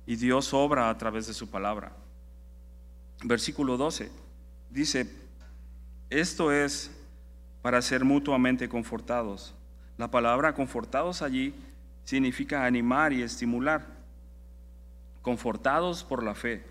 y 0.05 0.15
Dios 0.15 0.53
obra 0.53 0.89
a 0.89 0.97
través 0.97 1.27
de 1.27 1.33
su 1.33 1.49
palabra. 1.49 1.93
Versículo 3.23 3.77
12 3.77 4.11
dice, 4.69 5.09
esto 6.09 6.51
es 6.51 6.91
para 7.67 7.81
ser 7.81 8.05
mutuamente 8.05 8.69
confortados. 8.69 9.53
La 9.97 10.09
palabra 10.09 10.53
confortados 10.53 11.21
allí 11.21 11.53
significa 12.05 12.63
animar 12.63 13.11
y 13.11 13.21
estimular. 13.21 13.85
Confortados 15.21 16.01
por 16.05 16.23
la 16.23 16.33
fe. 16.33 16.63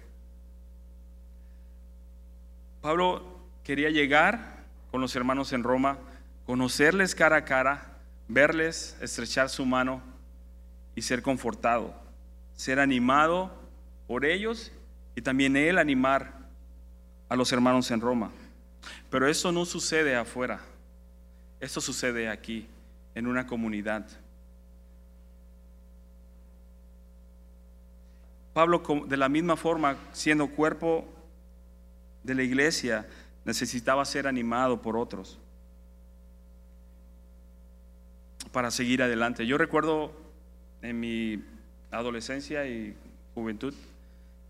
Pablo 2.81 3.27
quería 3.63 3.91
llegar 3.91 4.65
con 4.91 5.03
los 5.03 5.15
hermanos 5.15 5.53
en 5.53 5.65
Roma, 5.65 5.99
conocerles 6.47 7.15
cara 7.15 7.37
a 7.37 7.45
cara, 7.45 7.99
verles, 8.27 8.97
estrechar 9.03 9.51
su 9.51 9.67
mano 9.67 10.01
y 10.95 11.03
ser 11.03 11.21
confortado, 11.21 11.95
ser 12.55 12.81
animado 12.81 13.53
por 14.07 14.25
ellos 14.25 14.73
y 15.15 15.21
también 15.21 15.59
él 15.59 15.77
animar 15.77 16.33
a 17.29 17.37
los 17.37 17.53
hermanos 17.53 17.91
en 17.91 18.01
Roma. 18.01 18.31
Pero 19.11 19.29
eso 19.29 19.53
no 19.53 19.67
sucede 19.67 20.17
afuera. 20.17 20.59
Esto 21.61 21.81
sucede 21.81 22.29
aquí, 22.29 22.67
en 23.15 23.27
una 23.27 23.47
comunidad. 23.47 24.07
Pablo, 28.53 28.83
de 29.07 29.17
la 29.17 29.29
misma 29.29 29.57
forma, 29.57 29.97
siendo 30.13 30.49
cuerpo 30.49 31.07
de 32.23 32.35
la 32.35 32.43
iglesia, 32.43 33.07
necesitaba 33.45 34.05
ser 34.05 34.27
animado 34.27 34.83
por 34.83 34.97
otros 34.97 35.39
para 38.53 38.71
seguir 38.71 39.03
adelante. 39.03 39.47
Yo 39.47 39.59
recuerdo 39.59 40.13
en 40.83 40.99
mi 40.99 41.45
adolescencia 41.91 42.67
y 42.67 42.97
juventud 43.35 43.75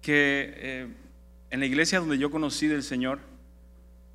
que 0.01 0.55
eh, 0.57 0.87
en 1.51 1.61
la 1.61 1.66
iglesia 1.66 1.99
donde 1.99 2.19
yo 2.19 2.31
conocí 2.31 2.69
del 2.69 2.83
Señor, 2.83 3.19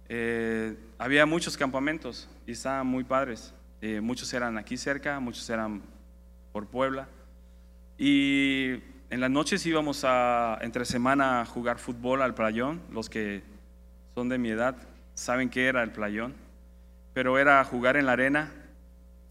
eh, 0.07 0.75
había 0.97 1.25
muchos 1.25 1.57
campamentos 1.57 2.29
y 2.45 2.51
estaban 2.51 2.87
muy 2.87 3.03
padres. 3.03 3.53
Eh, 3.81 4.01
muchos 4.01 4.33
eran 4.33 4.57
aquí 4.57 4.77
cerca, 4.77 5.19
muchos 5.19 5.49
eran 5.49 5.81
por 6.51 6.67
Puebla. 6.67 7.07
Y 7.97 8.73
en 9.09 9.19
las 9.19 9.29
noches 9.29 9.65
íbamos 9.65 10.03
a, 10.05 10.57
entre 10.61 10.85
semana 10.85 11.41
a 11.41 11.45
jugar 11.45 11.77
fútbol 11.77 12.21
al 12.21 12.33
playón. 12.33 12.81
Los 12.91 13.09
que 13.09 13.43
son 14.15 14.29
de 14.29 14.37
mi 14.37 14.49
edad 14.49 14.75
saben 15.13 15.49
qué 15.49 15.67
era 15.67 15.83
el 15.83 15.91
playón. 15.91 16.35
Pero 17.13 17.37
era 17.37 17.63
jugar 17.63 17.97
en 17.97 18.05
la 18.05 18.13
arena 18.13 18.51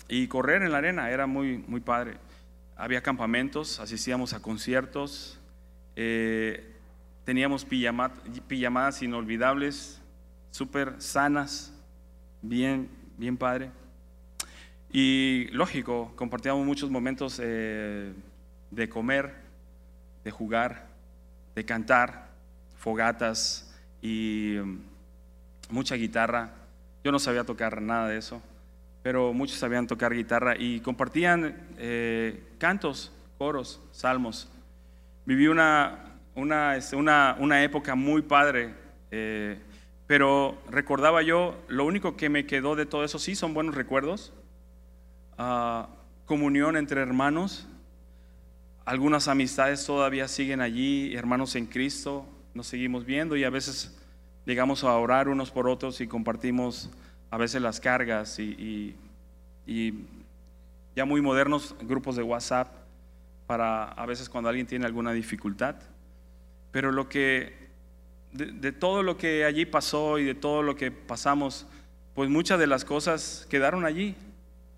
y 0.08 0.26
correr 0.26 0.62
en 0.62 0.72
la 0.72 0.78
arena, 0.78 1.10
era 1.10 1.26
muy, 1.26 1.58
muy 1.58 1.80
padre. 1.80 2.16
Había 2.76 3.00
campamentos, 3.00 3.78
asistíamos 3.78 4.32
a 4.32 4.42
conciertos, 4.42 5.38
eh, 5.94 6.74
teníamos 7.24 7.64
pijamadas 7.64 9.02
inolvidables 9.02 10.00
súper 10.50 11.00
sanas, 11.00 11.72
bien, 12.42 12.88
bien 13.20 13.36
padre. 13.36 13.70
Y 14.90 15.48
lógico, 15.52 16.12
compartíamos 16.16 16.64
muchos 16.64 16.90
momentos 16.90 17.38
eh, 17.42 18.12
de 18.70 18.88
comer, 18.88 19.34
de 20.24 20.30
jugar, 20.30 20.86
de 21.54 21.64
cantar, 21.64 22.30
fogatas 22.78 23.72
y 24.00 24.56
mm, 24.58 24.78
mucha 25.68 25.94
guitarra. 25.96 26.50
Yo 27.04 27.12
no 27.12 27.18
sabía 27.18 27.44
tocar 27.44 27.82
nada 27.82 28.08
de 28.08 28.16
eso, 28.16 28.42
pero 29.02 29.34
muchos 29.34 29.58
sabían 29.58 29.86
tocar 29.86 30.14
guitarra 30.14 30.56
y 30.58 30.80
compartían 30.80 31.54
eh, 31.76 32.42
cantos, 32.58 33.12
coros, 33.36 33.82
salmos. 33.92 34.50
Viví 35.26 35.46
una, 35.46 36.16
una, 36.34 36.74
este, 36.74 36.96
una, 36.96 37.36
una 37.38 37.62
época 37.62 37.94
muy 37.94 38.22
padre. 38.22 38.74
Eh, 39.10 39.58
pero 40.10 40.58
recordaba 40.68 41.22
yo, 41.22 41.56
lo 41.68 41.84
único 41.84 42.16
que 42.16 42.28
me 42.28 42.44
quedó 42.44 42.74
de 42.74 42.84
todo 42.84 43.04
eso, 43.04 43.20
sí, 43.20 43.36
son 43.36 43.54
buenos 43.54 43.76
recuerdos. 43.76 44.32
Ah, 45.38 45.88
comunión 46.26 46.76
entre 46.76 47.00
hermanos. 47.00 47.68
Algunas 48.84 49.28
amistades 49.28 49.86
todavía 49.86 50.26
siguen 50.26 50.62
allí, 50.62 51.14
hermanos 51.14 51.54
en 51.54 51.66
Cristo, 51.66 52.26
nos 52.54 52.66
seguimos 52.66 53.04
viendo 53.04 53.36
y 53.36 53.44
a 53.44 53.50
veces 53.50 54.00
llegamos 54.46 54.82
a 54.82 54.96
orar 54.96 55.28
unos 55.28 55.52
por 55.52 55.68
otros 55.68 56.00
y 56.00 56.08
compartimos 56.08 56.90
a 57.30 57.38
veces 57.38 57.62
las 57.62 57.78
cargas 57.78 58.40
y, 58.40 58.96
y 59.64 59.94
ya 60.96 61.04
muy 61.04 61.20
modernos 61.20 61.76
grupos 61.82 62.16
de 62.16 62.24
WhatsApp 62.24 62.66
para 63.46 63.84
a 63.84 64.06
veces 64.06 64.28
cuando 64.28 64.48
alguien 64.48 64.66
tiene 64.66 64.86
alguna 64.86 65.12
dificultad. 65.12 65.76
Pero 66.72 66.90
lo 66.90 67.08
que 67.08 67.59
de, 68.32 68.72
todo 68.72 69.02
lo 69.02 69.16
que 69.16 69.44
allí 69.44 69.66
pasó 69.66 70.18
y 70.18 70.24
de 70.24 70.34
todo 70.34 70.62
lo 70.62 70.76
que 70.76 70.90
pasamos, 70.90 71.66
pues 72.14 72.30
muchas 72.30 72.58
de 72.58 72.66
las 72.66 72.84
cosas 72.84 73.46
quedaron 73.50 73.84
allí. 73.84 74.14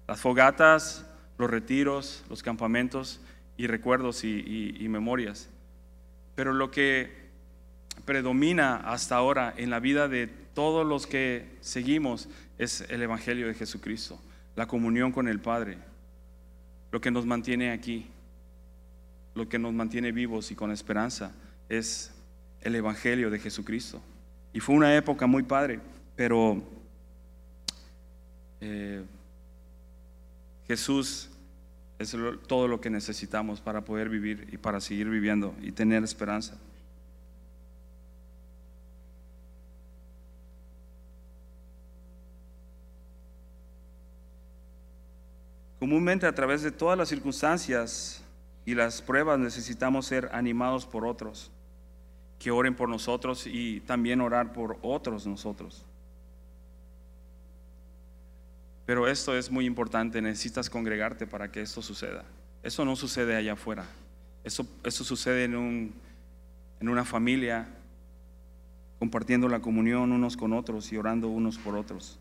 Las 0.09 0.21
fogatas, 0.21 1.07
los 1.39 1.51
retiros, 1.51 2.25
los 2.29 2.43
campamentos 2.43 3.21
y 3.57 3.67
recuerdos 3.67 4.25
y, 4.25 4.87
memorias. 4.89 5.49
Pero 6.35 6.53
lo 6.53 6.71
que 6.71 7.23
predomina 8.05 8.77
hasta 8.77 9.17
ahora 9.17 9.53
en 9.57 9.71
la 9.71 9.81
vida 9.81 10.09
de 10.09 10.27
todos 10.27 10.87
los 10.87 11.07
que 11.07 11.57
seguimos 11.61 12.29
es 12.59 12.83
el 12.89 13.03
Evangelio 13.03 13.47
de 13.47 13.55
Jesucristo, 13.55 14.21
la 14.57 14.67
comunión 14.67 15.13
con 15.13 15.29
el 15.29 15.41
Padre, 15.41 15.79
lo 16.91 17.01
que 17.01 17.11
nos 17.11 17.27
mantiene 17.27 17.71
aquí, 17.71 18.07
lo 19.35 19.49
que 19.49 19.59
nos 19.59 19.73
mantiene 19.73 20.13
vivos 20.13 20.51
y 20.51 20.55
con 20.55 20.71
esperanza 20.71 21.33
es 21.69 22.13
el 22.63 22.75
Evangelio 22.75 23.31
de 23.31 23.39
Jesucristo. 23.39 24.01
Y 24.53 24.61
fue 24.61 24.75
una 24.75 24.95
época 24.97 25.27
muy 25.27 25.43
padre, 25.43 25.81
pero 26.17 26.63
eh, 28.61 29.03
Jesús 30.67 31.29
es 31.99 32.17
todo 32.47 32.69
lo 32.69 32.81
que 32.81 32.91
necesitamos 32.91 33.61
para 33.61 33.85
poder 33.85 34.09
vivir 34.09 34.49
y 34.53 34.59
para 34.59 34.81
seguir 34.81 35.09
viviendo 35.09 35.55
y 35.61 35.73
tener 35.73 36.03
esperanza. 36.03 36.57
Comúnmente 45.79 46.27
a 46.27 46.35
través 46.35 46.63
de 46.63 46.71
todas 46.71 46.97
las 46.97 47.09
circunstancias 47.09 48.23
y 48.65 48.75
las 48.75 49.03
pruebas 49.03 49.39
necesitamos 49.41 50.07
ser 50.07 50.31
animados 50.33 50.87
por 50.87 51.05
otros, 51.05 51.51
que 52.43 52.51
oren 52.51 52.75
por 52.75 52.89
nosotros 52.89 53.47
y 53.47 53.81
también 53.81 54.21
orar 54.21 54.53
por 54.53 54.77
otros 54.83 55.29
nosotros. 55.29 55.85
Pero 58.85 59.07
esto 59.07 59.37
es 59.37 59.49
muy 59.49 59.65
importante, 59.65 60.21
necesitas 60.21 60.69
congregarte 60.69 61.29
para 61.29 61.53
que 61.53 61.61
esto 61.61 61.83
suceda. 61.83 62.25
Eso 62.65 62.85
no 62.85 62.97
sucede 62.97 63.37
allá 63.37 63.53
afuera. 63.53 63.87
Eso, 64.43 64.67
sucede 64.91 65.45
en 65.45 65.95
una 66.81 67.05
familia, 67.05 67.69
compartiendo 68.99 69.49
la 69.49 69.61
comunión 69.61 70.11
unos 70.11 70.37
con 70.37 70.53
otros 70.53 70.93
y 70.93 70.97
orando 70.97 71.29
unos 71.29 71.59
por 71.59 71.77
otros. 71.77 72.19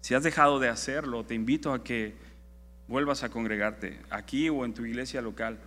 Si 0.00 0.14
has 0.14 0.22
dejado 0.22 0.60
de 0.60 0.68
hacerlo, 0.68 1.24
te 1.24 1.34
invito 1.34 1.72
a 1.72 1.82
que 1.82 2.14
vuelvas 2.86 3.24
a 3.24 3.30
congregarte 3.30 3.98
aquí 4.10 4.48
o 4.48 4.64
en 4.64 4.74
tu 4.74 4.86
iglesia 4.86 5.20
local, 5.22 5.58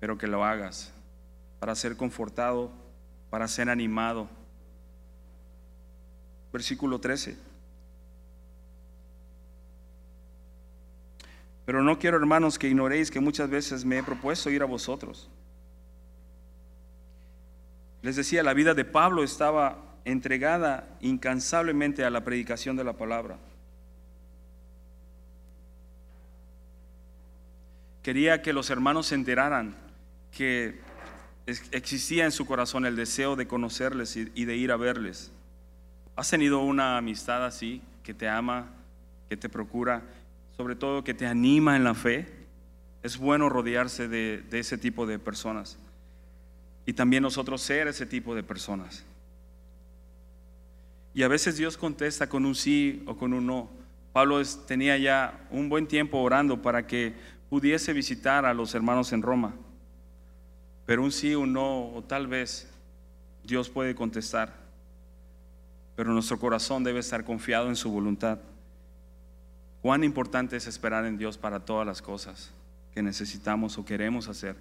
pero 0.00 0.16
que 0.16 0.26
lo 0.26 0.42
hagas 0.42 0.94
para 1.60 1.74
ser 1.74 1.98
confortado, 1.98 2.72
para 3.32 3.48
ser 3.48 3.70
animado. 3.70 4.28
Versículo 6.52 7.00
13. 7.00 7.34
Pero 11.64 11.82
no 11.82 11.98
quiero, 11.98 12.18
hermanos, 12.18 12.58
que 12.58 12.68
ignoréis 12.68 13.10
que 13.10 13.20
muchas 13.20 13.48
veces 13.48 13.86
me 13.86 13.96
he 13.96 14.02
propuesto 14.02 14.50
ir 14.50 14.60
a 14.60 14.66
vosotros. 14.66 15.30
Les 18.02 18.16
decía, 18.16 18.42
la 18.42 18.52
vida 18.52 18.74
de 18.74 18.84
Pablo 18.84 19.24
estaba 19.24 19.78
entregada 20.04 20.86
incansablemente 21.00 22.04
a 22.04 22.10
la 22.10 22.24
predicación 22.24 22.76
de 22.76 22.84
la 22.84 22.92
palabra. 22.92 23.38
Quería 28.02 28.42
que 28.42 28.52
los 28.52 28.68
hermanos 28.68 29.06
se 29.06 29.14
enteraran 29.14 29.74
que 30.32 30.81
existía 31.46 32.24
en 32.24 32.32
su 32.32 32.46
corazón 32.46 32.86
el 32.86 32.96
deseo 32.96 33.36
de 33.36 33.46
conocerles 33.46 34.16
y 34.16 34.44
de 34.44 34.56
ir 34.56 34.70
a 34.72 34.76
verles. 34.76 35.32
¿Has 36.14 36.28
tenido 36.28 36.60
una 36.60 36.98
amistad 36.98 37.44
así 37.44 37.80
que 38.02 38.12
te 38.12 38.28
ama, 38.28 38.68
que 39.28 39.36
te 39.36 39.48
procura, 39.48 40.02
sobre 40.56 40.76
todo 40.76 41.04
que 41.04 41.14
te 41.14 41.26
anima 41.26 41.76
en 41.76 41.84
la 41.84 41.94
fe? 41.94 42.28
Es 43.02 43.16
bueno 43.16 43.48
rodearse 43.48 44.08
de, 44.08 44.44
ese 44.52 44.76
tipo 44.76 45.06
de 45.06 45.18
personas 45.18 45.78
y 46.84 46.92
también 46.92 47.22
nosotros 47.22 47.62
ser 47.62 47.88
ese 47.88 48.06
tipo 48.06 48.34
de 48.34 48.42
personas. 48.42 49.04
Y 51.14 51.22
a 51.22 51.28
veces 51.28 51.56
Dios 51.56 51.76
contesta 51.76 52.28
con 52.28 52.44
un 52.44 52.54
sí 52.54 53.02
o 53.06 53.16
con 53.16 53.32
un 53.32 53.46
no. 53.46 53.70
Pablo 54.12 54.42
tenía 54.66 54.98
ya 54.98 55.46
un 55.50 55.68
buen 55.68 55.86
tiempo 55.86 56.18
orando 56.18 56.60
para 56.60 56.86
que 56.86 57.14
pudiese 57.48 57.92
visitar 57.92 58.44
a 58.44 58.54
los 58.54 58.74
hermanos 58.74 59.12
en 59.12 59.22
Roma. 59.22 59.54
Pero 60.86 61.02
un 61.02 61.12
sí, 61.12 61.34
un 61.34 61.52
no, 61.52 61.88
o 61.94 62.02
tal 62.02 62.26
vez 62.26 62.68
Dios 63.44 63.68
puede 63.68 63.94
contestar. 63.94 64.54
Pero 65.96 66.12
nuestro 66.12 66.38
corazón 66.38 66.84
debe 66.84 67.00
estar 67.00 67.24
confiado 67.24 67.68
en 67.68 67.76
su 67.76 67.90
voluntad. 67.90 68.38
Cuán 69.80 70.04
importante 70.04 70.56
es 70.56 70.66
esperar 70.66 71.04
en 71.06 71.18
Dios 71.18 71.38
para 71.38 71.60
todas 71.60 71.86
las 71.86 72.02
cosas 72.02 72.52
que 72.94 73.02
necesitamos 73.02 73.78
o 73.78 73.84
queremos 73.84 74.28
hacer. 74.28 74.56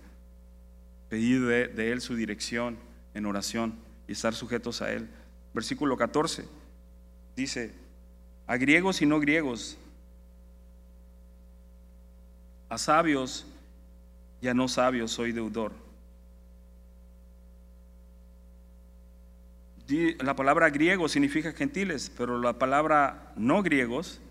Pedir 1.09 1.45
de, 1.45 1.67
de 1.67 1.91
Él 1.91 2.01
su 2.01 2.15
dirección 2.15 2.77
en 3.13 3.25
oración 3.25 3.75
y 4.07 4.13
estar 4.13 4.33
sujetos 4.33 4.81
a 4.81 4.91
Él. 4.91 5.09
Versículo 5.53 5.97
14 5.97 6.45
dice, 7.35 7.73
a 8.47 8.57
griegos 8.57 9.01
y 9.01 9.05
no 9.05 9.19
griegos, 9.19 9.77
a 12.69 12.77
sabios 12.77 13.45
y 14.41 14.47
a 14.47 14.53
no 14.53 14.67
sabios 14.67 15.11
soy 15.11 15.31
deudor. 15.31 15.73
La 20.19 20.35
palabra 20.35 20.69
griego 20.69 21.09
significa 21.09 21.51
gentiles, 21.51 22.11
pero 22.17 22.39
la 22.39 22.53
palabra 22.53 23.33
no 23.35 23.61
griegos 23.61 24.21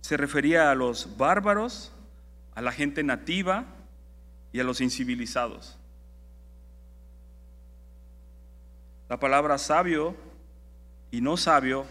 se 0.00 0.16
refería 0.16 0.70
a 0.70 0.74
los 0.74 1.16
bárbaros, 1.16 1.92
a 2.54 2.60
la 2.60 2.72
gente 2.72 3.02
nativa 3.02 3.64
y 4.52 4.60
a 4.60 4.64
los 4.64 4.80
incivilizados. 4.80 5.78
La 9.08 9.18
palabra 9.18 9.58
sabio 9.58 10.16
y 11.10 11.20
no 11.20 11.36
sabio 11.36 11.86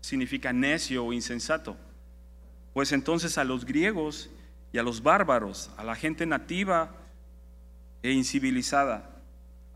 significa 0.00 0.52
necio 0.52 1.04
o 1.04 1.12
insensato. 1.12 1.76
Pues 2.72 2.92
entonces 2.92 3.38
a 3.38 3.44
los 3.44 3.64
griegos 3.64 4.30
y 4.72 4.78
a 4.78 4.82
los 4.82 5.02
bárbaros, 5.02 5.70
a 5.76 5.84
la 5.84 5.94
gente 5.96 6.26
nativa 6.26 6.90
e 8.02 8.12
incivilizada, 8.12 9.15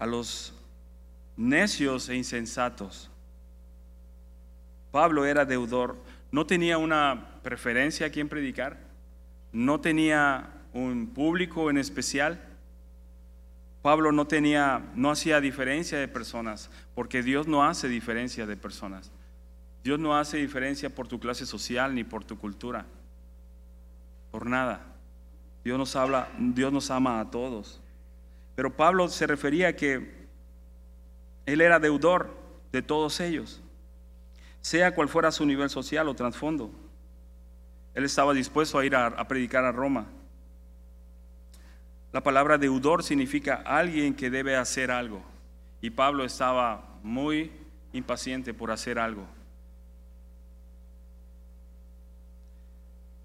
a 0.01 0.07
los 0.07 0.55
necios 1.37 2.09
e 2.09 2.17
insensatos. 2.17 3.11
Pablo 4.91 5.27
era 5.27 5.45
deudor, 5.45 5.99
no 6.33 6.47
tenía 6.47 6.79
una 6.79 7.39
preferencia 7.43 8.07
a 8.07 8.11
quien 8.11 8.29
predicar, 8.29 8.79
no 9.53 9.79
tenía 9.79 10.49
un 10.73 11.09
público 11.09 11.69
en 11.69 11.77
especial. 11.77 12.43
Pablo 13.83 14.11
no 14.11 14.27
tenía, 14.27 14.91
no 14.95 15.11
hacía 15.11 15.39
diferencia 15.41 15.99
de 15.99 16.09
personas, 16.09 16.71
porque 16.95 17.23
Dios 17.23 17.47
no 17.47 17.63
hace 17.63 17.87
diferencia 17.87 18.47
de 18.47 18.57
personas. 18.57 19.13
Dios 19.85 19.99
no 19.99 20.17
hace 20.17 20.39
diferencia 20.39 20.89
por 20.89 21.09
tu 21.09 21.21
clase 21.21 21.45
social 21.45 21.95
ni 21.95 22.05
por 22.05 22.25
tu 22.25 22.39
cultura. 22.39 22.87
Por 24.31 24.47
nada. 24.47 24.81
Dios 25.63 25.79
nos 25.79 25.95
habla, 25.95 26.29
Dios 26.39 26.73
nos 26.73 26.91
ama 26.91 27.21
a 27.21 27.31
todos. 27.31 27.80
Pero 28.55 28.77
Pablo 28.77 29.09
se 29.09 29.27
refería 29.27 29.69
a 29.69 29.73
que 29.75 30.29
él 31.47 31.61
era 31.61 31.79
deudor 31.79 32.37
de 32.73 32.83
todos 32.83 33.21
ellos, 33.21 33.61
sea 34.61 34.95
cual 34.95 35.09
fuera 35.09 35.33
su 35.33 35.47
nivel 35.47 35.71
social 35.71 36.09
o 36.09 36.15
trasfondo. 36.15 36.71
Él 37.95 38.05
estaba 38.05 38.35
dispuesto 38.35 38.79
a 38.79 38.85
ir 38.85 38.95
a, 38.95 39.07
a 39.07 39.27
predicar 39.27 39.65
a 39.65 39.73
Roma. 39.73 40.07
La 42.13 42.23
palabra 42.23 42.59
deudor 42.59 43.03
significa 43.03 43.63
alguien 43.65 44.15
que 44.15 44.31
debe 44.31 44.57
hacer 44.57 44.91
algo. 44.91 45.23
Y 45.81 45.91
Pablo 45.91 46.25
estaba 46.25 46.99
muy 47.03 47.53
impaciente 47.93 48.53
por 48.53 48.71
hacer 48.71 48.99
algo. 48.99 49.27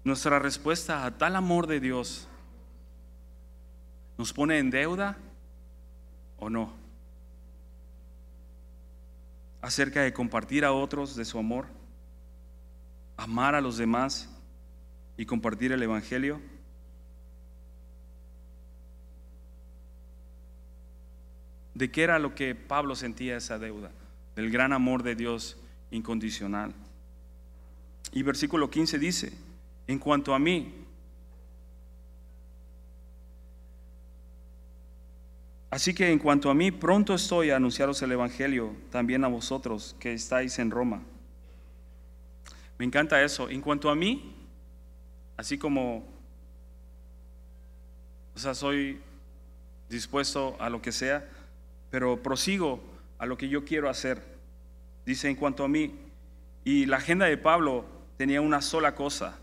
Nuestra 0.04 0.38
respuesta 0.38 1.04
a 1.04 1.18
tal 1.18 1.34
amor 1.34 1.66
de 1.66 1.80
Dios 1.80 2.28
nos 4.18 4.32
pone 4.32 4.58
en 4.58 4.70
deuda 4.70 5.16
o 6.38 6.50
no. 6.50 6.72
Acerca 9.60 10.02
de 10.02 10.12
compartir 10.12 10.64
a 10.64 10.72
otros 10.72 11.16
de 11.16 11.24
su 11.24 11.38
amor, 11.38 11.66
amar 13.16 13.54
a 13.54 13.60
los 13.60 13.76
demás 13.76 14.30
y 15.16 15.26
compartir 15.26 15.72
el 15.72 15.82
Evangelio. 15.82 16.40
¿De 21.74 21.90
qué 21.90 22.04
era 22.04 22.18
lo 22.18 22.34
que 22.34 22.54
Pablo 22.54 22.94
sentía 22.94 23.36
esa 23.36 23.58
deuda? 23.58 23.90
Del 24.34 24.50
gran 24.50 24.72
amor 24.72 25.02
de 25.02 25.14
Dios 25.14 25.58
incondicional. 25.90 26.72
Y 28.12 28.22
versículo 28.22 28.70
15 28.70 28.98
dice, 28.98 29.32
en 29.86 29.98
cuanto 29.98 30.34
a 30.34 30.38
mí, 30.38 30.85
así 35.76 35.92
que 35.92 36.10
en 36.10 36.18
cuanto 36.18 36.48
a 36.48 36.54
mí, 36.54 36.70
pronto 36.70 37.12
estoy 37.12 37.50
a 37.50 37.56
anunciaros 37.56 38.00
el 38.00 38.10
Evangelio 38.10 38.74
también 38.90 39.24
a 39.24 39.28
vosotros 39.28 39.94
que 40.00 40.14
estáis 40.14 40.58
en 40.58 40.70
Roma. 40.70 41.02
Me 42.78 42.86
encanta 42.86 43.22
eso. 43.22 43.50
En 43.50 43.60
cuanto 43.60 43.90
a 43.90 43.94
mí, 43.94 44.34
así 45.36 45.58
como, 45.58 46.02
o 48.34 48.38
sea, 48.38 48.54
soy 48.54 49.02
dispuesto 49.90 50.56
a 50.58 50.70
lo 50.70 50.80
que 50.80 50.92
sea, 50.92 51.28
pero 51.90 52.22
prosigo 52.22 52.80
a 53.18 53.26
lo 53.26 53.36
que 53.36 53.50
yo 53.50 53.66
quiero 53.66 53.90
hacer. 53.90 54.22
Dice 55.04 55.28
en 55.28 55.36
cuanto 55.36 55.62
a 55.62 55.68
mí, 55.68 55.94
y 56.64 56.86
la 56.86 56.96
agenda 56.96 57.26
de 57.26 57.36
Pablo 57.36 57.84
tenía 58.16 58.40
una 58.40 58.62
sola 58.62 58.94
cosa, 58.94 59.38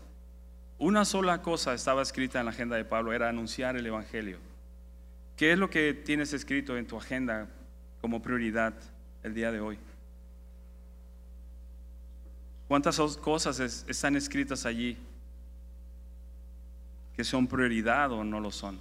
una 0.78 1.04
sola 1.04 1.42
cosa 1.42 1.74
estaba 1.74 2.02
escrita 2.02 2.40
en 2.40 2.46
la 2.46 2.50
agenda 2.50 2.74
de 2.74 2.84
Pablo, 2.84 3.12
era 3.12 3.28
anunciar 3.28 3.76
el 3.76 3.86
Evangelio. 3.86 4.53
¿Qué 5.36 5.52
es 5.52 5.58
lo 5.58 5.68
que 5.68 5.94
tienes 5.94 6.32
escrito 6.32 6.76
en 6.76 6.86
tu 6.86 6.96
agenda 6.96 7.48
como 8.00 8.22
prioridad 8.22 8.74
el 9.22 9.34
día 9.34 9.50
de 9.50 9.60
hoy? 9.60 9.78
¿Cuántas 12.68 12.98
cosas 13.18 13.60
están 13.60 14.16
escritas 14.16 14.64
allí 14.64 14.96
que 17.16 17.24
son 17.24 17.46
prioridad 17.46 18.12
o 18.12 18.24
no 18.24 18.40
lo 18.40 18.50
son? 18.50 18.78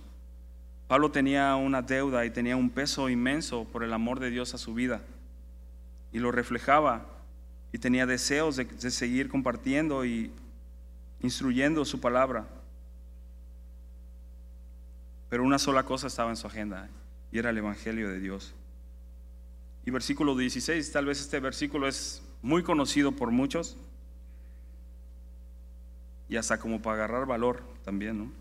Pablo 0.88 1.12
tenía 1.12 1.56
una 1.56 1.82
deuda 1.82 2.26
y 2.26 2.30
tenía 2.30 2.56
un 2.56 2.70
peso 2.70 3.10
inmenso 3.10 3.66
por 3.66 3.84
el 3.84 3.94
amor 3.94 4.20
de 4.20 4.30
Dios 4.30 4.54
a 4.54 4.58
su 4.58 4.74
vida 4.74 5.02
y 6.12 6.20
lo 6.20 6.32
reflejaba 6.32 7.08
y 7.72 7.80
tenía 7.80 8.06
deseos 8.06 8.56
de, 8.56 8.92
seguir 8.92 9.28
compartiendo 9.28 10.06
y 10.06 10.32
instruyendo 11.22 11.84
su 11.84 12.00
palabra. 12.00 12.46
Pero 15.34 15.44
una 15.44 15.58
sola 15.58 15.82
cosa 15.82 16.06
estaba 16.06 16.30
en 16.30 16.36
su 16.36 16.46
agenda 16.46 16.88
y 17.32 17.40
era 17.40 17.50
el 17.50 17.58
Evangelio 17.58 18.08
de 18.08 18.20
Dios. 18.20 18.54
Y 19.84 19.90
versículo 19.90 20.38
16, 20.38 20.92
tal 20.92 21.08
vez 21.08 21.22
este 21.22 21.40
versículo 21.40 21.88
es 21.88 22.22
muy 22.44 22.62
conocido 22.62 23.14
por 23.14 23.32
muchos 23.32 23.76
y 26.30 26.36
hasta 26.36 26.60
como 26.60 26.84
para 26.84 26.98
agarrar 26.98 27.26
valor 27.26 27.64
también, 27.84 28.20
¿no? 28.20 28.32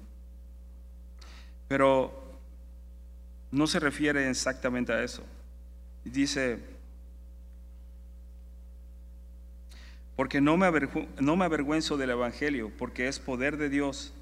Pero 1.67 2.13
no 3.51 3.67
se 3.67 3.81
refiere 3.81 4.29
exactamente 4.29 4.93
a 4.93 5.03
eso. 5.03 5.25
Dice, 6.05 6.59
porque 10.15 10.43
no 10.43 10.59
me, 10.59 10.71
no 11.21 11.37
me 11.37 11.47
avergüenzo 11.47 11.97
del 11.97 12.11
Evangelio, 12.11 12.71
porque 12.77 13.09
es 13.09 13.19
poder 13.19 13.57
de 13.57 13.71
Dios 13.71 14.13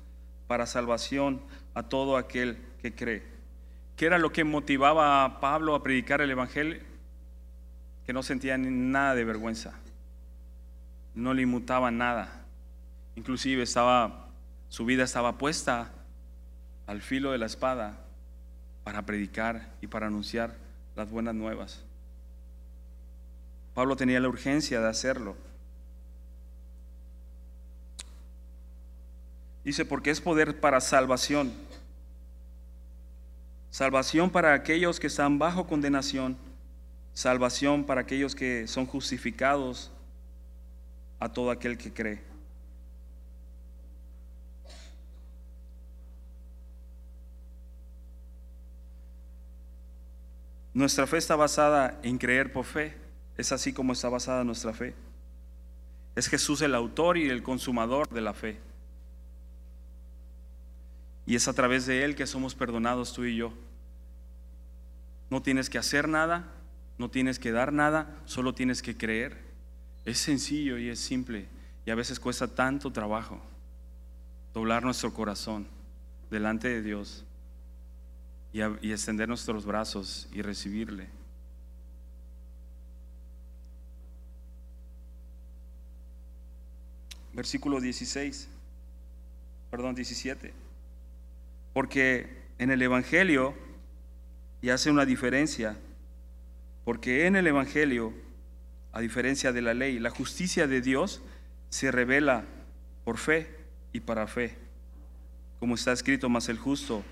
para 0.50 0.66
salvación 0.66 1.40
a 1.74 1.84
todo 1.84 2.16
aquel 2.16 2.58
que 2.82 2.92
cree. 2.92 3.22
¿Qué 3.94 4.06
era 4.06 4.18
lo 4.18 4.32
que 4.32 4.42
motivaba 4.42 5.24
a 5.24 5.38
Pablo 5.38 5.76
a 5.76 5.82
predicar 5.84 6.20
el 6.22 6.30
Evangelio? 6.32 6.80
Que 8.04 8.12
no 8.12 8.24
sentía 8.24 8.58
nada 8.58 9.14
de 9.14 9.24
vergüenza, 9.24 9.74
no 11.14 11.34
le 11.34 11.42
inmutaba 11.42 11.92
nada. 11.92 12.46
Inclusive 13.14 13.62
estaba, 13.62 14.26
su 14.68 14.84
vida 14.84 15.04
estaba 15.04 15.38
puesta 15.38 15.92
al 16.88 17.00
filo 17.00 17.30
de 17.30 17.38
la 17.38 17.46
espada 17.46 18.00
para 18.82 19.06
predicar 19.06 19.72
y 19.80 19.86
para 19.86 20.08
anunciar 20.08 20.56
las 20.96 21.08
buenas 21.12 21.36
nuevas. 21.36 21.84
Pablo 23.72 23.94
tenía 23.94 24.18
la 24.18 24.28
urgencia 24.28 24.80
de 24.80 24.88
hacerlo. 24.88 25.36
Dice, 29.70 29.84
porque 29.84 30.10
es 30.10 30.20
poder 30.20 30.58
para 30.58 30.80
salvación. 30.80 31.52
Salvación 33.70 34.28
para 34.28 34.52
aquellos 34.52 34.98
que 34.98 35.06
están 35.06 35.38
bajo 35.38 35.68
condenación. 35.68 36.36
Salvación 37.14 37.84
para 37.84 38.00
aquellos 38.00 38.34
que 38.34 38.66
son 38.66 38.84
justificados 38.84 39.92
a 41.20 41.28
todo 41.28 41.52
aquel 41.52 41.78
que 41.78 41.92
cree. 41.92 42.20
Nuestra 50.74 51.06
fe 51.06 51.18
está 51.18 51.36
basada 51.36 52.00
en 52.02 52.18
creer 52.18 52.52
por 52.52 52.64
fe. 52.64 52.96
Es 53.36 53.52
así 53.52 53.72
como 53.72 53.92
está 53.92 54.08
basada 54.08 54.42
nuestra 54.42 54.72
fe. 54.72 54.96
Es 56.16 56.26
Jesús 56.26 56.60
el 56.60 56.74
autor 56.74 57.18
y 57.18 57.28
el 57.28 57.44
consumador 57.44 58.08
de 58.08 58.20
la 58.20 58.34
fe. 58.34 58.69
Y 61.30 61.36
es 61.36 61.46
a 61.46 61.52
través 61.52 61.86
de 61.86 62.02
Él 62.02 62.16
que 62.16 62.26
somos 62.26 62.56
perdonados 62.56 63.12
tú 63.12 63.24
y 63.24 63.36
yo. 63.36 63.52
No 65.30 65.40
tienes 65.40 65.70
que 65.70 65.78
hacer 65.78 66.08
nada, 66.08 66.52
no 66.98 67.08
tienes 67.08 67.38
que 67.38 67.52
dar 67.52 67.72
nada, 67.72 68.20
solo 68.24 68.52
tienes 68.52 68.82
que 68.82 68.96
creer. 68.96 69.38
Es 70.04 70.18
sencillo 70.18 70.76
y 70.76 70.88
es 70.88 70.98
simple. 70.98 71.46
Y 71.86 71.92
a 71.92 71.94
veces 71.94 72.18
cuesta 72.18 72.48
tanto 72.48 72.90
trabajo 72.90 73.40
doblar 74.52 74.82
nuestro 74.82 75.14
corazón 75.14 75.68
delante 76.32 76.66
de 76.66 76.82
Dios 76.82 77.24
y, 78.52 78.60
extender 78.90 79.28
nuestros 79.28 79.64
brazos 79.64 80.28
y 80.32 80.42
recibirle. 80.42 81.06
Versículo 87.32 87.80
16, 87.80 88.48
perdón, 89.70 89.94
17. 89.94 90.69
Porque 91.72 92.40
en 92.58 92.70
el 92.70 92.82
Evangelio, 92.82 93.54
y 94.62 94.70
hace 94.70 94.90
una 94.90 95.06
diferencia, 95.06 95.76
porque 96.84 97.26
en 97.26 97.36
el 97.36 97.46
Evangelio, 97.46 98.12
a 98.92 99.00
diferencia 99.00 99.52
de 99.52 99.62
la 99.62 99.74
ley, 99.74 99.98
la 99.98 100.10
justicia 100.10 100.66
de 100.66 100.80
Dios 100.80 101.22
se 101.68 101.90
revela 101.90 102.44
por 103.04 103.18
fe 103.18 103.48
y 103.92 104.00
para 104.00 104.26
fe, 104.26 104.56
como 105.58 105.74
está 105.74 105.92
escrito, 105.92 106.28
más 106.28 106.48
el 106.48 106.58
justo 106.58 107.04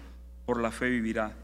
por 0.47 0.61
la 0.61 0.71
fe 0.71 0.89
vivirá. 0.89 1.37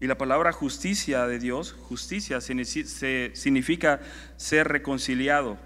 Y 0.00 0.06
la 0.06 0.16
palabra 0.16 0.52
justicia 0.52 1.26
de 1.26 1.38
Dios, 1.38 1.72
justicia 1.72 2.40
significa 2.40 4.00
ser 4.36 4.68
reconciliado. 4.68 5.58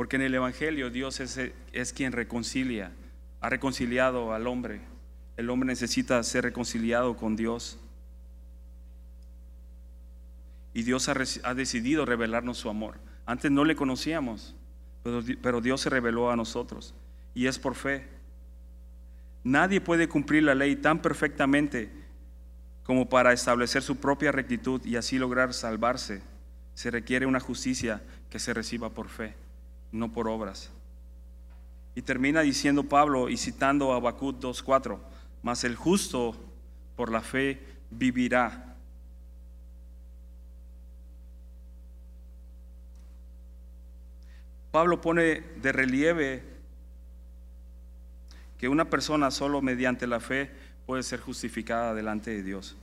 Porque 0.00 0.16
en 0.16 0.22
el 0.22 0.34
Evangelio 0.34 0.88
Dios 0.88 1.20
es, 1.20 1.38
es, 1.72 1.92
quien 1.92 2.12
reconcilia, 2.12 2.90
ha 3.42 3.50
reconciliado 3.50 4.32
al 4.32 4.46
hombre. 4.46 4.80
El 5.36 5.50
hombre 5.50 5.66
necesita 5.66 6.22
ser 6.22 6.44
reconciliado 6.44 7.18
con 7.18 7.36
Dios. 7.36 7.78
Y 10.72 10.84
Dios 10.84 11.10
ha, 11.10 11.14
ha 11.42 11.52
decidido 11.52 12.06
revelarnos 12.06 12.56
su 12.56 12.70
amor. 12.70 12.94
Antes 13.26 13.50
no 13.50 13.62
le 13.62 13.76
conocíamos, 13.76 14.56
pero, 15.02 15.22
pero 15.42 15.60
Dios 15.60 15.82
se 15.82 15.90
reveló 15.90 16.30
a 16.30 16.36
nosotros 16.36 16.94
y 17.34 17.46
es 17.46 17.58
por 17.58 17.74
fe. 17.74 18.08
Nadie 19.44 19.82
puede 19.82 20.08
cumplir 20.08 20.44
la 20.44 20.54
ley 20.54 20.76
tan 20.76 21.02
perfectamente 21.02 21.90
como 22.84 23.06
para 23.06 23.34
establecer 23.34 23.82
su 23.82 23.96
propia 23.96 24.32
rectitud 24.32 24.80
y 24.82 24.96
así 24.96 25.18
lograr 25.18 25.52
salvarse. 25.52 26.22
Se 26.72 26.90
requiere 26.90 27.26
una 27.26 27.40
justicia 27.40 28.00
que 28.30 28.38
se 28.38 28.54
reciba 28.54 28.88
por 28.88 29.10
fe, 29.10 29.34
no 29.92 30.12
por 30.12 30.28
obras. 30.28 30.70
Y 31.94 32.02
termina 32.02 32.40
diciendo 32.42 32.84
Pablo 32.84 33.28
y 33.28 33.36
citando 33.36 33.92
a 33.92 33.96
Habacuc 33.96 34.38
2:4, 34.38 34.98
mas 35.42 35.64
el 35.64 35.76
justo 35.76 36.36
por 36.96 37.10
la 37.10 37.20
fe 37.20 37.60
vivirá. 37.90 38.76
Pablo 44.70 45.00
pone 45.00 45.40
de 45.40 45.72
relieve 45.72 46.44
que 48.56 48.68
una 48.68 48.88
persona 48.88 49.30
solo 49.30 49.62
mediante 49.62 50.06
la 50.06 50.20
fe 50.20 50.50
puede 50.86 51.02
ser 51.02 51.18
justificada 51.18 51.94
delante 51.94 52.30
de 52.30 52.42
Dios. 52.42 52.76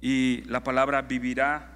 Y 0.00 0.42
la 0.42 0.62
palabra 0.62 1.02
vivirá, 1.02 1.73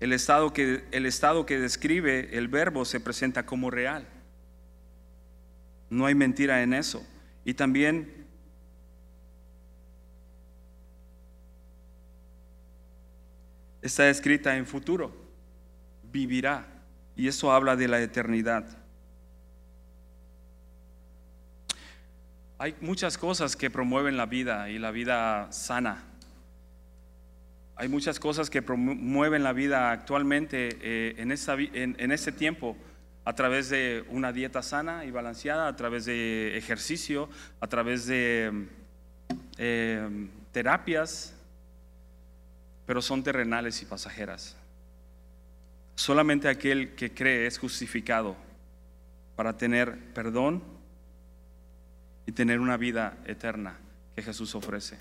el 0.00 0.14
estado 0.14 0.52
que, 0.54 0.84
el 0.90 1.04
estado 1.04 1.44
que 1.44 1.58
describe 1.58 2.36
el 2.36 2.48
verbo 2.48 2.86
se 2.86 3.00
presenta 3.00 3.44
como 3.44 3.70
real. 3.70 4.08
No 5.90 6.06
hay 6.06 6.14
mentira 6.14 6.62
en 6.62 6.72
eso. 6.72 7.06
Y 7.44 7.52
también 7.52 8.26
está 13.82 14.08
escrita 14.08 14.56
en 14.56 14.66
futuro, 14.66 15.14
vivirá. 16.02 16.66
Y 17.14 17.28
eso 17.28 17.52
habla 17.52 17.76
de 17.76 17.88
la 17.88 18.00
eternidad. 18.00 18.78
Hay 22.56 22.74
muchas 22.80 23.18
cosas 23.18 23.56
que 23.56 23.70
promueven 23.70 24.16
la 24.16 24.26
vida 24.26 24.70
y 24.70 24.78
la 24.78 24.90
vida 24.90 25.52
sana. 25.52 26.09
Hay 27.80 27.88
muchas 27.88 28.20
cosas 28.20 28.50
que 28.50 28.60
promueven 28.60 29.42
la 29.42 29.54
vida 29.54 29.90
actualmente 29.90 30.76
eh, 30.82 31.14
en, 31.16 31.96
en, 31.98 32.12
este 32.12 32.30
tiempo 32.30 32.76
a 33.24 33.34
través 33.34 33.70
de 33.70 34.04
una 34.10 34.34
dieta 34.34 34.62
sana 34.62 35.06
y 35.06 35.10
balanceada, 35.10 35.66
a 35.66 35.76
través 35.76 36.04
de 36.04 36.58
ejercicio, 36.58 37.30
a 37.58 37.68
través 37.68 38.04
de 38.04 38.66
eh, 39.56 40.28
terapias, 40.52 41.32
pero 42.84 43.00
son 43.00 43.22
terrenales 43.22 43.80
y 43.80 43.86
pasajeras. 43.86 44.58
Solamente 45.94 46.50
aquel 46.50 46.94
que 46.94 47.14
cree 47.14 47.46
es 47.46 47.56
justificado 47.56 48.36
para 49.36 49.56
tener 49.56 49.96
perdón 50.12 50.62
y 52.26 52.32
tener 52.32 52.60
una 52.60 52.76
vida 52.76 53.16
eterna 53.24 53.78
que 54.14 54.22
Jesús 54.22 54.54
ofrece. 54.54 54.98